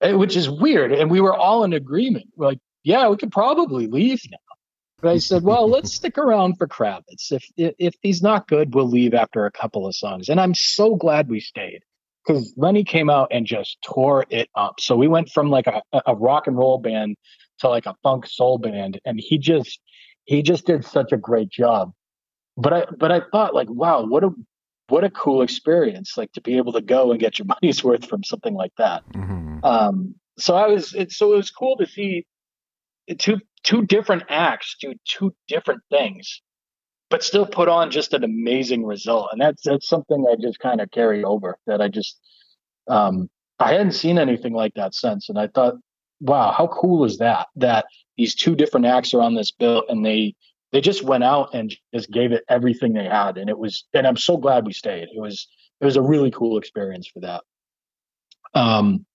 eh, 0.00 0.12
which 0.12 0.36
is 0.36 0.48
weird, 0.48 0.92
and 0.92 1.10
we 1.10 1.20
were 1.20 1.34
all 1.34 1.64
in 1.64 1.72
agreement. 1.72 2.26
We're 2.36 2.46
like, 2.46 2.60
"Yeah, 2.82 3.08
we 3.08 3.16
could 3.16 3.32
probably 3.32 3.86
leave 3.86 4.22
now." 4.30 4.38
But 5.00 5.10
I 5.10 5.18
said, 5.18 5.42
"Well, 5.42 5.68
let's 5.68 5.92
stick 6.00 6.18
around 6.18 6.56
for 6.56 6.66
Kravitz. 6.66 7.32
If, 7.32 7.44
if 7.56 7.74
if 7.78 7.94
he's 8.02 8.22
not 8.22 8.48
good, 8.48 8.74
we'll 8.74 8.88
leave 8.88 9.14
after 9.14 9.46
a 9.46 9.52
couple 9.52 9.86
of 9.86 9.94
songs." 9.94 10.28
And 10.28 10.40
I'm 10.40 10.54
so 10.54 10.96
glad 10.96 11.28
we 11.28 11.40
stayed 11.40 11.82
because 12.26 12.54
Lenny 12.56 12.84
came 12.84 13.10
out 13.10 13.28
and 13.30 13.46
just 13.46 13.78
tore 13.82 14.24
it 14.30 14.48
up. 14.54 14.80
So 14.80 14.96
we 14.96 15.08
went 15.08 15.30
from 15.30 15.50
like 15.50 15.66
a, 15.66 15.82
a 16.06 16.14
rock 16.14 16.46
and 16.46 16.56
roll 16.56 16.78
band 16.78 17.16
to 17.58 17.68
like 17.68 17.86
a 17.86 17.94
funk 18.02 18.26
soul 18.26 18.58
band, 18.58 19.00
and 19.04 19.20
he 19.20 19.38
just 19.38 19.80
he 20.24 20.42
just 20.42 20.66
did 20.66 20.84
such 20.84 21.12
a 21.12 21.16
great 21.16 21.50
job. 21.50 21.92
But 22.56 22.72
I 22.72 22.86
but 22.96 23.12
I 23.12 23.20
thought 23.32 23.54
like, 23.54 23.70
wow, 23.70 24.04
what 24.04 24.24
a 24.24 24.30
what 24.88 25.04
a 25.04 25.10
cool 25.10 25.42
experience, 25.42 26.16
like 26.16 26.32
to 26.32 26.40
be 26.40 26.56
able 26.56 26.72
to 26.72 26.80
go 26.80 27.10
and 27.10 27.20
get 27.20 27.38
your 27.38 27.46
money's 27.62 27.82
worth 27.82 28.06
from 28.06 28.22
something 28.22 28.54
like 28.54 28.72
that. 28.78 29.02
Mm-hmm. 29.12 29.64
Um, 29.64 30.14
so 30.38 30.54
I 30.54 30.66
was 30.66 30.94
it, 30.94 31.12
so 31.12 31.32
it 31.32 31.36
was 31.36 31.50
cool 31.50 31.76
to 31.78 31.86
see 31.86 32.26
two 33.18 33.38
two 33.62 33.82
different 33.82 34.24
acts 34.28 34.76
do 34.80 34.94
two 35.04 35.34
different 35.48 35.82
things, 35.90 36.42
but 37.08 37.22
still 37.22 37.46
put 37.46 37.68
on 37.68 37.90
just 37.90 38.12
an 38.12 38.24
amazing 38.24 38.84
result. 38.84 39.28
And 39.32 39.40
that's 39.40 39.62
that's 39.64 39.88
something 39.88 40.26
I 40.30 40.36
just 40.40 40.58
kind 40.58 40.80
of 40.80 40.90
carry 40.90 41.24
over 41.24 41.58
that 41.66 41.80
I 41.80 41.88
just 41.88 42.18
um, 42.88 43.30
I 43.58 43.72
hadn't 43.72 43.92
seen 43.92 44.18
anything 44.18 44.52
like 44.52 44.74
that 44.74 44.94
since, 44.94 45.28
and 45.28 45.38
I 45.38 45.46
thought 45.46 45.74
wow, 46.20 46.52
how 46.52 46.66
cool 46.68 47.04
is 47.04 47.18
that? 47.18 47.48
That 47.56 47.86
these 48.16 48.34
two 48.34 48.54
different 48.54 48.86
acts 48.86 49.14
are 49.14 49.20
on 49.20 49.34
this 49.34 49.50
bill 49.50 49.84
and 49.88 50.04
they 50.04 50.34
they 50.74 50.80
just 50.80 51.04
went 51.04 51.22
out 51.22 51.54
and 51.54 51.72
just 51.94 52.10
gave 52.10 52.32
it 52.32 52.42
everything 52.48 52.92
they 52.92 53.04
had. 53.04 53.38
And 53.38 53.48
it 53.48 53.56
was 53.56 53.84
and 53.94 54.06
I'm 54.06 54.16
so 54.16 54.36
glad 54.36 54.66
we 54.66 54.72
stayed. 54.72 55.04
It 55.04 55.20
was 55.20 55.46
it 55.80 55.84
was 55.84 55.96
a 55.96 56.02
really 56.02 56.32
cool 56.32 56.58
experience 56.58 57.06
for 57.06 57.20
that. 57.20 57.42
Um 58.54 59.06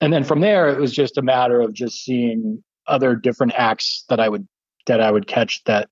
and 0.00 0.12
then 0.12 0.24
from 0.24 0.40
there 0.40 0.70
it 0.70 0.80
was 0.80 0.92
just 0.92 1.18
a 1.18 1.22
matter 1.22 1.60
of 1.60 1.74
just 1.74 2.02
seeing 2.02 2.64
other 2.86 3.14
different 3.14 3.52
acts 3.54 4.04
that 4.08 4.18
I 4.18 4.30
would 4.30 4.48
that 4.86 5.02
I 5.02 5.12
would 5.12 5.26
catch 5.26 5.62
that 5.64 5.90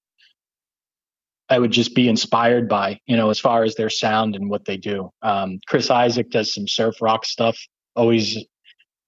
I 1.51 1.59
would 1.59 1.71
just 1.71 1.95
be 1.95 2.09
inspired 2.09 2.71
by, 2.71 3.01
you 3.07 3.19
know, 3.19 3.29
as 3.29 3.39
far 3.39 3.65
as 3.65 3.75
their 3.75 3.91
sound 3.91 4.35
and 4.35 4.49
what 4.49 4.65
they 4.65 4.77
do. 4.79 5.11
Um, 5.23 5.61
Chris 5.67 5.91
Isaak 5.91 6.31
does 6.31 6.53
some 6.55 6.69
surf 6.69 7.01
rock 7.03 7.25
stuff, 7.27 7.59
always 7.95 8.39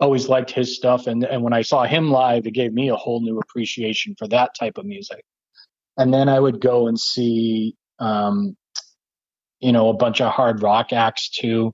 always 0.00 0.28
liked 0.28 0.50
his 0.50 0.74
stuff. 0.74 1.06
And, 1.06 1.24
and 1.24 1.42
when 1.42 1.52
I 1.52 1.62
saw 1.62 1.84
him 1.84 2.10
live, 2.10 2.46
it 2.46 2.52
gave 2.52 2.72
me 2.72 2.88
a 2.88 2.96
whole 2.96 3.20
new 3.20 3.38
appreciation 3.38 4.14
for 4.18 4.26
that 4.28 4.54
type 4.58 4.78
of 4.78 4.86
music. 4.86 5.24
And 5.96 6.12
then 6.12 6.28
I 6.28 6.40
would 6.40 6.60
go 6.60 6.88
and 6.88 6.98
see, 6.98 7.76
um, 7.98 8.56
you 9.60 9.72
know, 9.72 9.90
a 9.90 9.94
bunch 9.94 10.20
of 10.20 10.32
hard 10.32 10.62
rock 10.62 10.92
acts 10.92 11.28
too. 11.28 11.72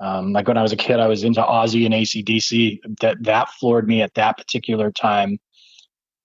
Um, 0.00 0.32
like 0.32 0.48
when 0.48 0.56
I 0.56 0.62
was 0.62 0.72
a 0.72 0.76
kid, 0.76 1.00
I 1.00 1.08
was 1.08 1.24
into 1.24 1.42
Ozzy 1.42 1.84
and 1.84 1.94
ACDC. 1.94 2.98
That 3.00 3.22
that 3.22 3.50
floored 3.50 3.86
me 3.86 4.02
at 4.02 4.14
that 4.14 4.36
particular 4.36 4.90
time. 4.90 5.38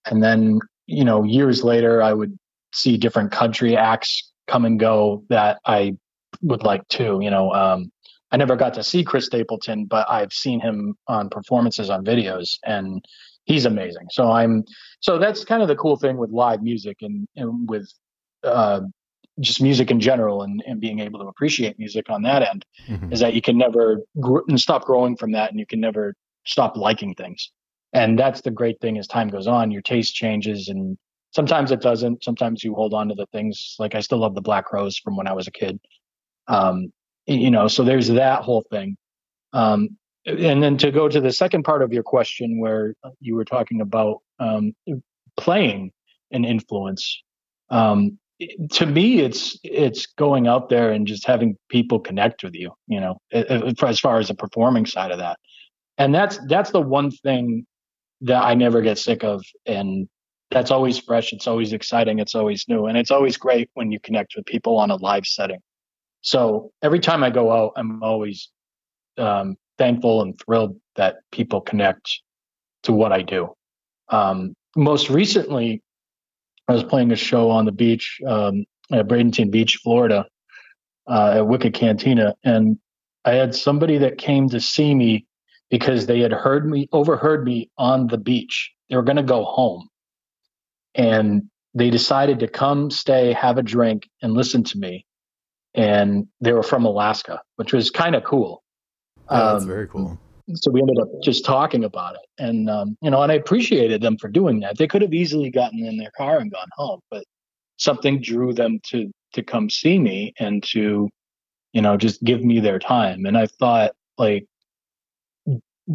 And 0.06 0.22
then, 0.22 0.60
you 0.86 1.04
know, 1.04 1.22
years 1.24 1.62
later, 1.62 2.02
I 2.02 2.12
would 2.12 2.38
see 2.72 2.96
different 2.96 3.32
country 3.32 3.76
acts 3.76 4.30
come 4.46 4.64
and 4.64 4.78
go 4.78 5.24
that 5.28 5.58
I 5.64 5.96
would 6.42 6.62
like 6.64 6.86
too. 6.88 7.18
You 7.22 7.30
know, 7.30 7.52
um, 7.52 7.92
I 8.32 8.38
never 8.38 8.56
got 8.56 8.74
to 8.74 8.82
see 8.82 9.04
Chris 9.04 9.26
Stapleton, 9.26 9.84
but 9.84 10.10
I've 10.10 10.32
seen 10.32 10.58
him 10.58 10.96
on 11.06 11.28
performances 11.28 11.90
on 11.90 12.04
videos, 12.04 12.58
and 12.64 13.04
he's 13.44 13.66
amazing. 13.66 14.06
So 14.10 14.30
I'm 14.30 14.64
so 15.00 15.18
that's 15.18 15.44
kind 15.44 15.62
of 15.62 15.68
the 15.68 15.76
cool 15.76 15.96
thing 15.96 16.16
with 16.16 16.30
live 16.30 16.62
music 16.62 16.98
and, 17.02 17.28
and 17.36 17.68
with 17.68 17.92
uh, 18.42 18.80
just 19.40 19.60
music 19.62 19.90
in 19.90 20.00
general, 20.00 20.42
and, 20.42 20.62
and 20.66 20.80
being 20.80 21.00
able 21.00 21.20
to 21.20 21.26
appreciate 21.26 21.78
music 21.78 22.08
on 22.08 22.22
that 22.22 22.42
end 22.42 22.64
mm-hmm. 22.88 23.12
is 23.12 23.20
that 23.20 23.34
you 23.34 23.42
can 23.42 23.58
never 23.58 24.00
gr- 24.18 24.40
stop 24.56 24.84
growing 24.86 25.16
from 25.16 25.32
that, 25.32 25.50
and 25.50 25.60
you 25.60 25.66
can 25.66 25.80
never 25.80 26.14
stop 26.44 26.76
liking 26.76 27.14
things. 27.14 27.50
And 27.92 28.18
that's 28.18 28.40
the 28.40 28.50
great 28.50 28.80
thing 28.80 28.96
as 28.96 29.06
time 29.06 29.28
goes 29.28 29.46
on, 29.46 29.70
your 29.70 29.82
taste 29.82 30.14
changes, 30.14 30.68
and 30.68 30.96
sometimes 31.32 31.70
it 31.70 31.82
doesn't. 31.82 32.24
Sometimes 32.24 32.64
you 32.64 32.74
hold 32.74 32.94
on 32.94 33.08
to 33.08 33.14
the 33.14 33.26
things 33.26 33.76
like 33.78 33.94
I 33.94 34.00
still 34.00 34.18
love 34.18 34.34
the 34.34 34.40
Black 34.40 34.64
Crowes 34.64 34.96
from 34.96 35.16
when 35.16 35.26
I 35.26 35.34
was 35.34 35.46
a 35.46 35.52
kid. 35.52 35.78
Um, 36.48 36.92
you 37.26 37.50
know 37.50 37.68
so 37.68 37.84
there's 37.84 38.08
that 38.08 38.42
whole 38.42 38.64
thing. 38.70 38.96
Um, 39.52 39.96
and 40.24 40.62
then 40.62 40.78
to 40.78 40.90
go 40.90 41.08
to 41.08 41.20
the 41.20 41.32
second 41.32 41.64
part 41.64 41.82
of 41.82 41.92
your 41.92 42.04
question 42.04 42.60
where 42.60 42.94
you 43.20 43.34
were 43.34 43.44
talking 43.44 43.80
about 43.80 44.18
um, 44.38 44.72
playing 45.36 45.92
an 46.30 46.44
influence 46.44 47.22
um, 47.70 48.18
to 48.70 48.86
me 48.86 49.20
it's 49.20 49.58
it's 49.62 50.06
going 50.06 50.46
out 50.46 50.68
there 50.68 50.90
and 50.92 51.06
just 51.06 51.26
having 51.26 51.56
people 51.68 52.00
connect 52.00 52.42
with 52.42 52.54
you 52.54 52.72
you 52.86 53.00
know 53.00 53.18
as 53.32 54.00
far 54.00 54.18
as 54.18 54.28
the 54.28 54.34
performing 54.34 54.86
side 54.86 55.10
of 55.10 55.18
that. 55.18 55.38
And 55.98 56.14
that's 56.14 56.38
that's 56.48 56.70
the 56.70 56.80
one 56.80 57.10
thing 57.10 57.66
that 58.22 58.42
i 58.42 58.54
never 58.54 58.80
get 58.80 58.98
sick 58.98 59.24
of 59.24 59.44
and 59.66 60.08
that's 60.50 60.70
always 60.70 60.98
fresh 60.98 61.32
it's 61.32 61.46
always 61.46 61.72
exciting 61.72 62.18
it's 62.18 62.34
always 62.34 62.64
new 62.68 62.86
and 62.86 62.96
it's 62.96 63.10
always 63.10 63.36
great 63.36 63.68
when 63.74 63.90
you 63.90 64.00
connect 64.00 64.34
with 64.36 64.46
people 64.46 64.78
on 64.78 64.90
a 64.90 64.96
live 64.96 65.26
setting 65.26 65.60
so 66.22 66.72
every 66.82 67.00
time 67.00 67.22
I 67.22 67.30
go 67.30 67.52
out, 67.52 67.72
I'm 67.76 68.02
always 68.02 68.48
um, 69.18 69.56
thankful 69.78 70.22
and 70.22 70.38
thrilled 70.38 70.76
that 70.96 71.16
people 71.30 71.60
connect 71.60 72.20
to 72.84 72.92
what 72.92 73.12
I 73.12 73.22
do. 73.22 73.54
Um, 74.08 74.54
most 74.76 75.10
recently, 75.10 75.82
I 76.68 76.72
was 76.72 76.84
playing 76.84 77.12
a 77.12 77.16
show 77.16 77.50
on 77.50 77.64
the 77.64 77.72
beach 77.72 78.20
um, 78.26 78.64
at 78.92 79.08
Bradenton 79.08 79.50
Beach, 79.50 79.80
Florida, 79.82 80.26
uh, 81.08 81.34
at 81.38 81.46
Wicked 81.46 81.74
Cantina, 81.74 82.34
and 82.44 82.78
I 83.24 83.32
had 83.32 83.54
somebody 83.54 83.98
that 83.98 84.18
came 84.18 84.48
to 84.50 84.60
see 84.60 84.94
me 84.94 85.26
because 85.70 86.06
they 86.06 86.20
had 86.20 86.32
heard 86.32 86.68
me, 86.68 86.88
overheard 86.92 87.44
me 87.44 87.70
on 87.78 88.06
the 88.06 88.18
beach. 88.18 88.70
They 88.88 88.96
were 88.96 89.02
going 89.02 89.16
to 89.16 89.22
go 89.22 89.44
home, 89.44 89.88
and 90.94 91.48
they 91.74 91.90
decided 91.90 92.40
to 92.40 92.48
come, 92.48 92.90
stay, 92.90 93.32
have 93.32 93.58
a 93.58 93.62
drink, 93.62 94.08
and 94.22 94.34
listen 94.34 94.62
to 94.64 94.78
me. 94.78 95.06
And 95.74 96.26
they 96.40 96.52
were 96.52 96.62
from 96.62 96.84
Alaska, 96.84 97.40
which 97.56 97.72
was 97.72 97.90
kind 97.90 98.14
of 98.14 98.24
cool. 98.24 98.62
Oh, 99.28 99.52
that's 99.52 99.62
um, 99.62 99.68
very 99.68 99.88
cool. 99.88 100.18
So 100.54 100.70
we 100.70 100.80
ended 100.80 100.98
up 101.00 101.08
just 101.22 101.44
talking 101.44 101.84
about 101.84 102.16
it, 102.16 102.26
and 102.38 102.68
um, 102.68 102.96
you 103.00 103.10
know, 103.10 103.22
and 103.22 103.30
I 103.30 103.36
appreciated 103.36 104.02
them 104.02 104.18
for 104.18 104.28
doing 104.28 104.60
that. 104.60 104.76
They 104.76 104.88
could 104.88 105.00
have 105.00 105.14
easily 105.14 105.50
gotten 105.50 105.84
in 105.86 105.96
their 105.96 106.10
car 106.16 106.38
and 106.38 106.52
gone 106.52 106.68
home, 106.76 107.00
but 107.10 107.24
something 107.78 108.20
drew 108.20 108.52
them 108.52 108.80
to 108.88 109.10
to 109.34 109.42
come 109.42 109.70
see 109.70 109.98
me 109.98 110.34
and 110.38 110.62
to, 110.62 111.08
you 111.72 111.82
know, 111.82 111.96
just 111.96 112.22
give 112.22 112.44
me 112.44 112.60
their 112.60 112.78
time. 112.78 113.24
And 113.24 113.38
I 113.38 113.46
thought, 113.46 113.92
like, 114.18 114.46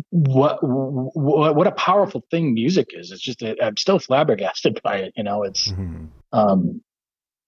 what 0.10 0.60
what 0.62 1.55
what 1.55 1.67
a 1.67 1.72
powerful 1.72 2.24
thing 2.31 2.53
music 2.53 2.89
is. 2.91 3.12
It's 3.12 3.22
just 3.22 3.43
I'm 3.43 3.77
still 3.77 4.00
flabbergasted 4.00 4.81
by 4.84 4.98
it. 4.98 5.13
You 5.15 5.24
know, 5.24 5.43
it's 5.43 5.69
mm-hmm. 5.69 6.05
um, 6.31 6.81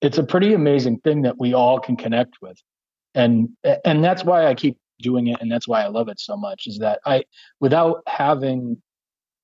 it's 0.01 0.18
a 0.18 0.24
pretty 0.24 0.53
amazing 0.53 1.00
thing 1.00 1.24
that 1.24 1.39
we 1.39 1.53
all 1.53 1.79
can 1.79 1.96
connect 1.96 2.38
with, 2.41 2.58
and 3.15 3.50
and 3.86 4.03
that's 4.03 4.24
why 4.24 4.48
I 4.48 4.56
keep 4.56 4.77
doing 5.01 5.27
it, 5.27 5.38
and 5.41 5.51
that's 5.51 5.68
why 5.68 5.84
I 5.84 5.88
love 5.88 6.10
it 6.10 6.20
so 6.20 6.38
much. 6.38 6.68
Is 6.68 6.77
that 6.79 7.00
I 7.06 7.24
without 7.60 8.01
having 8.08 8.82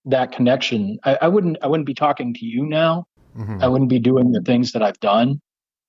that 0.05 0.31
connection, 0.31 0.99
I, 1.03 1.17
I 1.23 1.27
wouldn't 1.27 1.57
I 1.61 1.67
wouldn't 1.67 1.87
be 1.87 1.93
talking 1.93 2.33
to 2.35 2.45
you 2.45 2.65
now. 2.65 3.07
Mm-hmm. 3.37 3.61
I 3.61 3.67
wouldn't 3.67 3.89
be 3.89 3.99
doing 3.99 4.31
the 4.31 4.41
things 4.41 4.71
that 4.71 4.83
I've 4.83 4.99
done. 4.99 5.41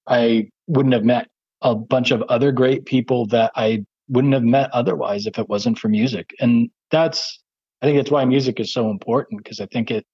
I 0.06 0.48
wouldn't 0.66 0.94
have 0.94 1.04
met 1.04 1.28
a 1.62 1.74
bunch 1.74 2.10
of 2.10 2.22
other 2.22 2.52
great 2.52 2.84
people 2.84 3.26
that 3.26 3.52
I 3.54 3.84
wouldn't 4.08 4.34
have 4.34 4.42
met 4.42 4.70
otherwise 4.72 5.26
if 5.26 5.38
it 5.38 5.48
wasn't 5.48 5.78
for 5.78 5.88
music. 5.88 6.34
And 6.40 6.70
that's 6.90 7.40
I 7.82 7.86
think 7.86 7.98
that's 7.98 8.10
why 8.10 8.24
music 8.24 8.60
is 8.60 8.72
so 8.72 8.90
important 8.90 9.42
because 9.42 9.60
I 9.60 9.66
think 9.66 9.90
it 9.90 10.04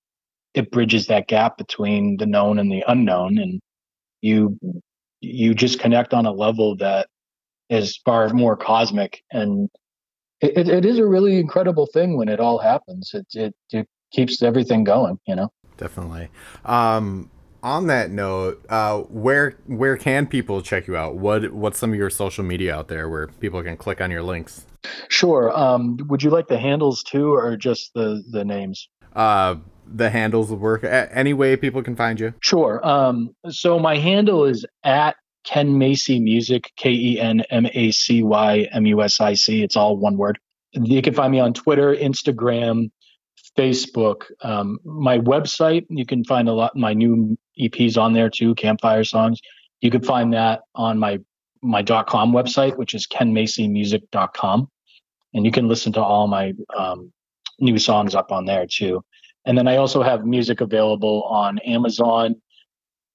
it 0.54 0.70
bridges 0.70 1.06
that 1.06 1.28
gap 1.28 1.56
between 1.56 2.16
the 2.18 2.26
known 2.26 2.58
and 2.58 2.70
the 2.70 2.84
unknown 2.86 3.38
and 3.38 3.60
you 4.22 4.58
you 5.20 5.54
just 5.54 5.78
connect 5.78 6.14
on 6.14 6.26
a 6.26 6.32
level 6.32 6.76
that 6.76 7.08
is 7.68 7.98
far 8.04 8.28
more 8.30 8.56
cosmic 8.56 9.22
and 9.30 9.68
it, 10.40 10.68
it 10.68 10.84
is 10.84 10.98
a 10.98 11.06
really 11.06 11.38
incredible 11.38 11.86
thing 11.86 12.16
when 12.16 12.28
it 12.28 12.40
all 12.40 12.58
happens 12.58 13.12
it, 13.14 13.26
it 13.34 13.54
it 13.70 13.88
keeps 14.12 14.42
everything 14.42 14.84
going 14.84 15.18
you 15.26 15.34
know 15.34 15.52
definitely 15.76 16.28
um 16.64 17.28
on 17.62 17.86
that 17.86 18.10
note, 18.10 18.64
uh, 18.68 19.00
where 19.02 19.56
where 19.66 19.96
can 19.96 20.26
people 20.26 20.62
check 20.62 20.86
you 20.86 20.96
out? 20.96 21.16
What 21.16 21.52
what's 21.52 21.78
some 21.78 21.92
of 21.92 21.96
your 21.96 22.10
social 22.10 22.44
media 22.44 22.74
out 22.74 22.88
there 22.88 23.08
where 23.08 23.28
people 23.28 23.62
can 23.62 23.76
click 23.76 24.00
on 24.00 24.10
your 24.10 24.22
links? 24.22 24.66
Sure. 25.08 25.56
Um, 25.56 25.96
would 26.08 26.22
you 26.22 26.30
like 26.30 26.48
the 26.48 26.58
handles 26.58 27.02
too, 27.02 27.32
or 27.32 27.56
just 27.56 27.92
the 27.94 28.22
the 28.30 28.44
names? 28.44 28.88
Uh, 29.14 29.56
the 29.86 30.10
handles 30.10 30.50
will 30.50 30.58
work. 30.58 30.82
A- 30.84 31.14
any 31.16 31.32
way 31.32 31.56
people 31.56 31.82
can 31.82 31.96
find 31.96 32.18
you? 32.18 32.34
Sure. 32.40 32.86
Um, 32.86 33.34
so 33.48 33.78
my 33.78 33.96
handle 33.96 34.44
is 34.44 34.64
at 34.84 35.16
Ken 35.44 35.78
Macy 35.78 36.20
Music, 36.20 36.72
K 36.76 36.90
E 36.90 37.20
N 37.20 37.40
M 37.50 37.66
A 37.72 37.90
C 37.90 38.22
Y 38.22 38.68
M 38.72 38.86
U 38.86 39.02
S 39.02 39.20
I 39.20 39.34
C. 39.34 39.62
It's 39.62 39.76
all 39.76 39.96
one 39.96 40.16
word. 40.16 40.38
You 40.72 41.02
can 41.02 41.14
find 41.14 41.32
me 41.32 41.40
on 41.40 41.52
Twitter, 41.52 41.94
Instagram, 41.94 42.90
Facebook. 43.56 44.24
Um, 44.42 44.78
my 44.84 45.18
website, 45.18 45.86
you 45.88 46.06
can 46.06 46.24
find 46.24 46.48
a 46.48 46.52
lot 46.52 46.72
of 46.72 46.76
my 46.76 46.94
new 46.94 47.36
EPs 47.60 48.00
on 48.00 48.12
there 48.12 48.30
too, 48.30 48.54
campfire 48.54 49.04
songs. 49.04 49.40
You 49.80 49.90
can 49.90 50.02
find 50.02 50.32
that 50.32 50.62
on 50.74 50.98
my 50.98 51.18
my 51.62 51.82
dot 51.82 52.06
.com 52.06 52.32
website, 52.32 52.76
which 52.76 52.94
is 52.94 53.06
kenmacymusic.com, 53.06 54.68
and 55.34 55.44
you 55.44 55.52
can 55.52 55.68
listen 55.68 55.92
to 55.92 56.02
all 56.02 56.26
my 56.26 56.54
um, 56.76 57.12
new 57.60 57.78
songs 57.78 58.14
up 58.14 58.32
on 58.32 58.46
there 58.46 58.66
too. 58.66 59.04
And 59.44 59.58
then 59.58 59.66
I 59.66 59.76
also 59.76 60.02
have 60.02 60.24
music 60.24 60.60
available 60.60 61.24
on 61.24 61.58
Amazon, 61.60 62.36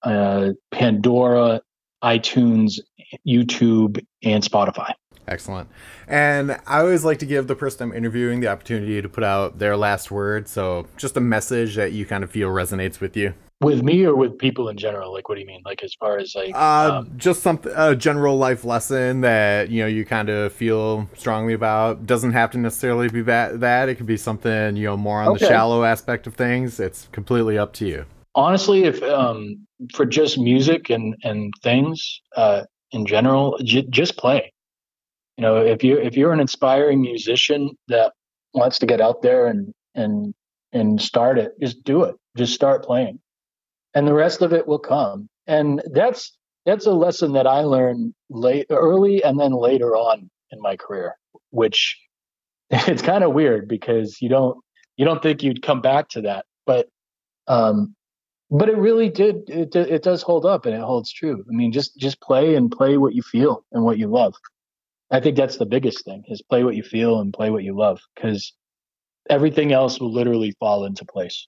uh, 0.04 0.50
Pandora, 0.72 1.62
iTunes, 2.04 2.80
YouTube, 3.26 4.06
and 4.24 4.44
Spotify. 4.44 4.94
Excellent. 5.28 5.70
And 6.08 6.54
I 6.66 6.80
always 6.80 7.04
like 7.04 7.20
to 7.20 7.26
give 7.26 7.48
the 7.48 7.56
person 7.56 7.90
I'm 7.90 7.98
interviewing 7.98 8.40
the 8.40 8.48
opportunity 8.48 9.02
to 9.02 9.10
put 9.10 9.24
out 9.24 9.60
their 9.60 9.76
last 9.76 10.10
word. 10.10 10.48
So, 10.48 10.88
just 10.96 11.18
a 11.18 11.22
message 11.22 11.76
that 11.76 11.92
you 11.92 12.06
kind 12.06 12.24
of 12.24 12.32
feel 12.32 12.50
resonates 12.50 13.02
with 13.02 13.18
you. 13.18 13.34
With 13.60 13.82
me 13.82 14.06
or 14.06 14.16
with 14.16 14.38
people 14.38 14.70
in 14.70 14.78
general? 14.78 15.12
Like, 15.12 15.30
what 15.30 15.36
do 15.36 15.42
you 15.42 15.48
mean? 15.48 15.62
Like, 15.66 15.84
as 15.84 15.96
far 15.96 16.20
as 16.20 16.36
like, 16.36 16.54
uh, 16.54 17.00
um, 17.00 17.12
just 17.18 17.42
something 17.42 17.72
a 17.76 17.96
general 17.96 18.38
life 18.38 18.64
lesson 18.64 19.22
that 19.22 19.70
you 19.70 19.82
know 19.82 19.88
you 19.88 20.06
kind 20.06 20.30
of 20.30 20.54
feel 20.54 21.10
strongly 21.16 21.54
about. 21.54 22.06
Doesn't 22.06 22.34
have 22.34 22.52
to 22.52 22.60
necessarily 22.60 23.10
be 23.10 23.24
that. 23.24 23.60
That 23.60 23.90
it 23.90 23.96
could 23.96 24.06
be 24.06 24.18
something 24.18 24.76
you 24.76 24.86
know 24.86 24.98
more 24.98 25.22
on 25.22 25.30
okay. 25.30 25.40
the 25.40 25.48
shallow 25.48 25.84
aspect 25.84 26.28
of 26.28 26.36
things. 26.36 26.80
It's 26.80 27.08
completely 27.12 27.58
up 27.58 27.74
to 27.74 27.88
you. 27.88 28.06
Honestly, 28.36 28.84
if 28.84 29.02
um, 29.02 29.66
for 29.94 30.06
just 30.06 30.38
music 30.38 30.92
and 30.92 31.16
and 31.24 31.52
things 31.64 32.22
uh, 32.36 32.64
in 32.92 33.08
general, 33.08 33.58
j- 33.64 33.88
just 33.90 34.18
play 34.18 34.52
you 35.38 35.44
know 35.44 35.58
if 35.58 35.84
you 35.84 35.98
if 35.98 36.18
you're 36.18 36.34
an 36.34 36.40
inspiring 36.40 37.02
musician 37.02 37.70
that 37.88 38.12
wants 38.54 38.80
to 38.80 38.86
get 38.86 39.00
out 39.00 39.22
there 39.22 39.48
and 39.48 39.74
and 39.96 40.34
and 40.74 41.02
start 41.02 41.38
it 41.38 41.52
just 41.62 41.84
do 41.84 42.04
it 42.04 42.16
just 42.36 42.54
start 42.54 42.84
playing 42.84 43.20
and 43.98 44.08
the 44.08 44.14
rest 44.14 44.42
of 44.42 44.54
it 44.54 44.68
will 44.68 44.80
come. 44.80 45.30
And 45.48 45.82
that's 45.94 46.38
that's 46.68 46.86
a 46.86 46.92
lesson 46.92 47.34
that 47.34 47.48
i 47.48 47.62
learned 47.62 48.14
late 48.30 48.68
early 48.70 49.24
and 49.24 49.40
then 49.40 49.54
later 49.54 49.96
on 49.96 50.30
in 50.52 50.62
my 50.62 50.76
career 50.76 51.16
which 51.50 51.98
it's 52.70 53.02
kind 53.02 53.24
of 53.24 53.34
weird 53.34 53.68
because 53.68 54.22
you 54.22 54.30
don't 54.30 54.60
you 54.98 55.06
don't 55.06 55.24
think 55.24 55.42
you'd 55.42 55.64
come 55.64 55.82
back 55.82 56.10
to 56.10 56.22
that 56.22 56.46
but 56.68 56.88
um 57.48 57.96
but 58.52 58.70
it 58.70 58.78
really 58.78 59.10
did 59.10 59.50
it, 59.50 59.76
it 59.76 60.04
does 60.04 60.22
hold 60.22 60.46
up 60.46 60.66
and 60.66 60.76
it 60.76 60.82
holds 60.82 61.12
true. 61.12 61.44
I 61.50 61.54
mean 61.54 61.72
just 61.72 61.98
just 61.98 62.22
play 62.22 62.56
and 62.56 62.72
play 62.72 62.98
what 62.98 63.16
you 63.16 63.22
feel 63.22 63.64
and 63.72 63.84
what 63.84 63.98
you 63.98 64.08
love. 64.08 64.36
I 65.12 65.20
think 65.22 65.38
that's 65.38 65.58
the 65.58 65.66
biggest 65.66 66.06
thing 66.06 66.24
is 66.28 66.42
play 66.42 66.64
what 66.64 66.76
you 66.76 66.84
feel 66.84 67.20
and 67.20 67.34
play 67.34 67.50
what 67.50 67.64
you 67.64 67.78
love 67.78 68.02
because 68.16 68.54
everything 69.30 69.72
else 69.74 70.00
will 70.00 70.14
literally 70.14 70.54
fall 70.60 70.86
into 70.86 71.06
place. 71.06 71.48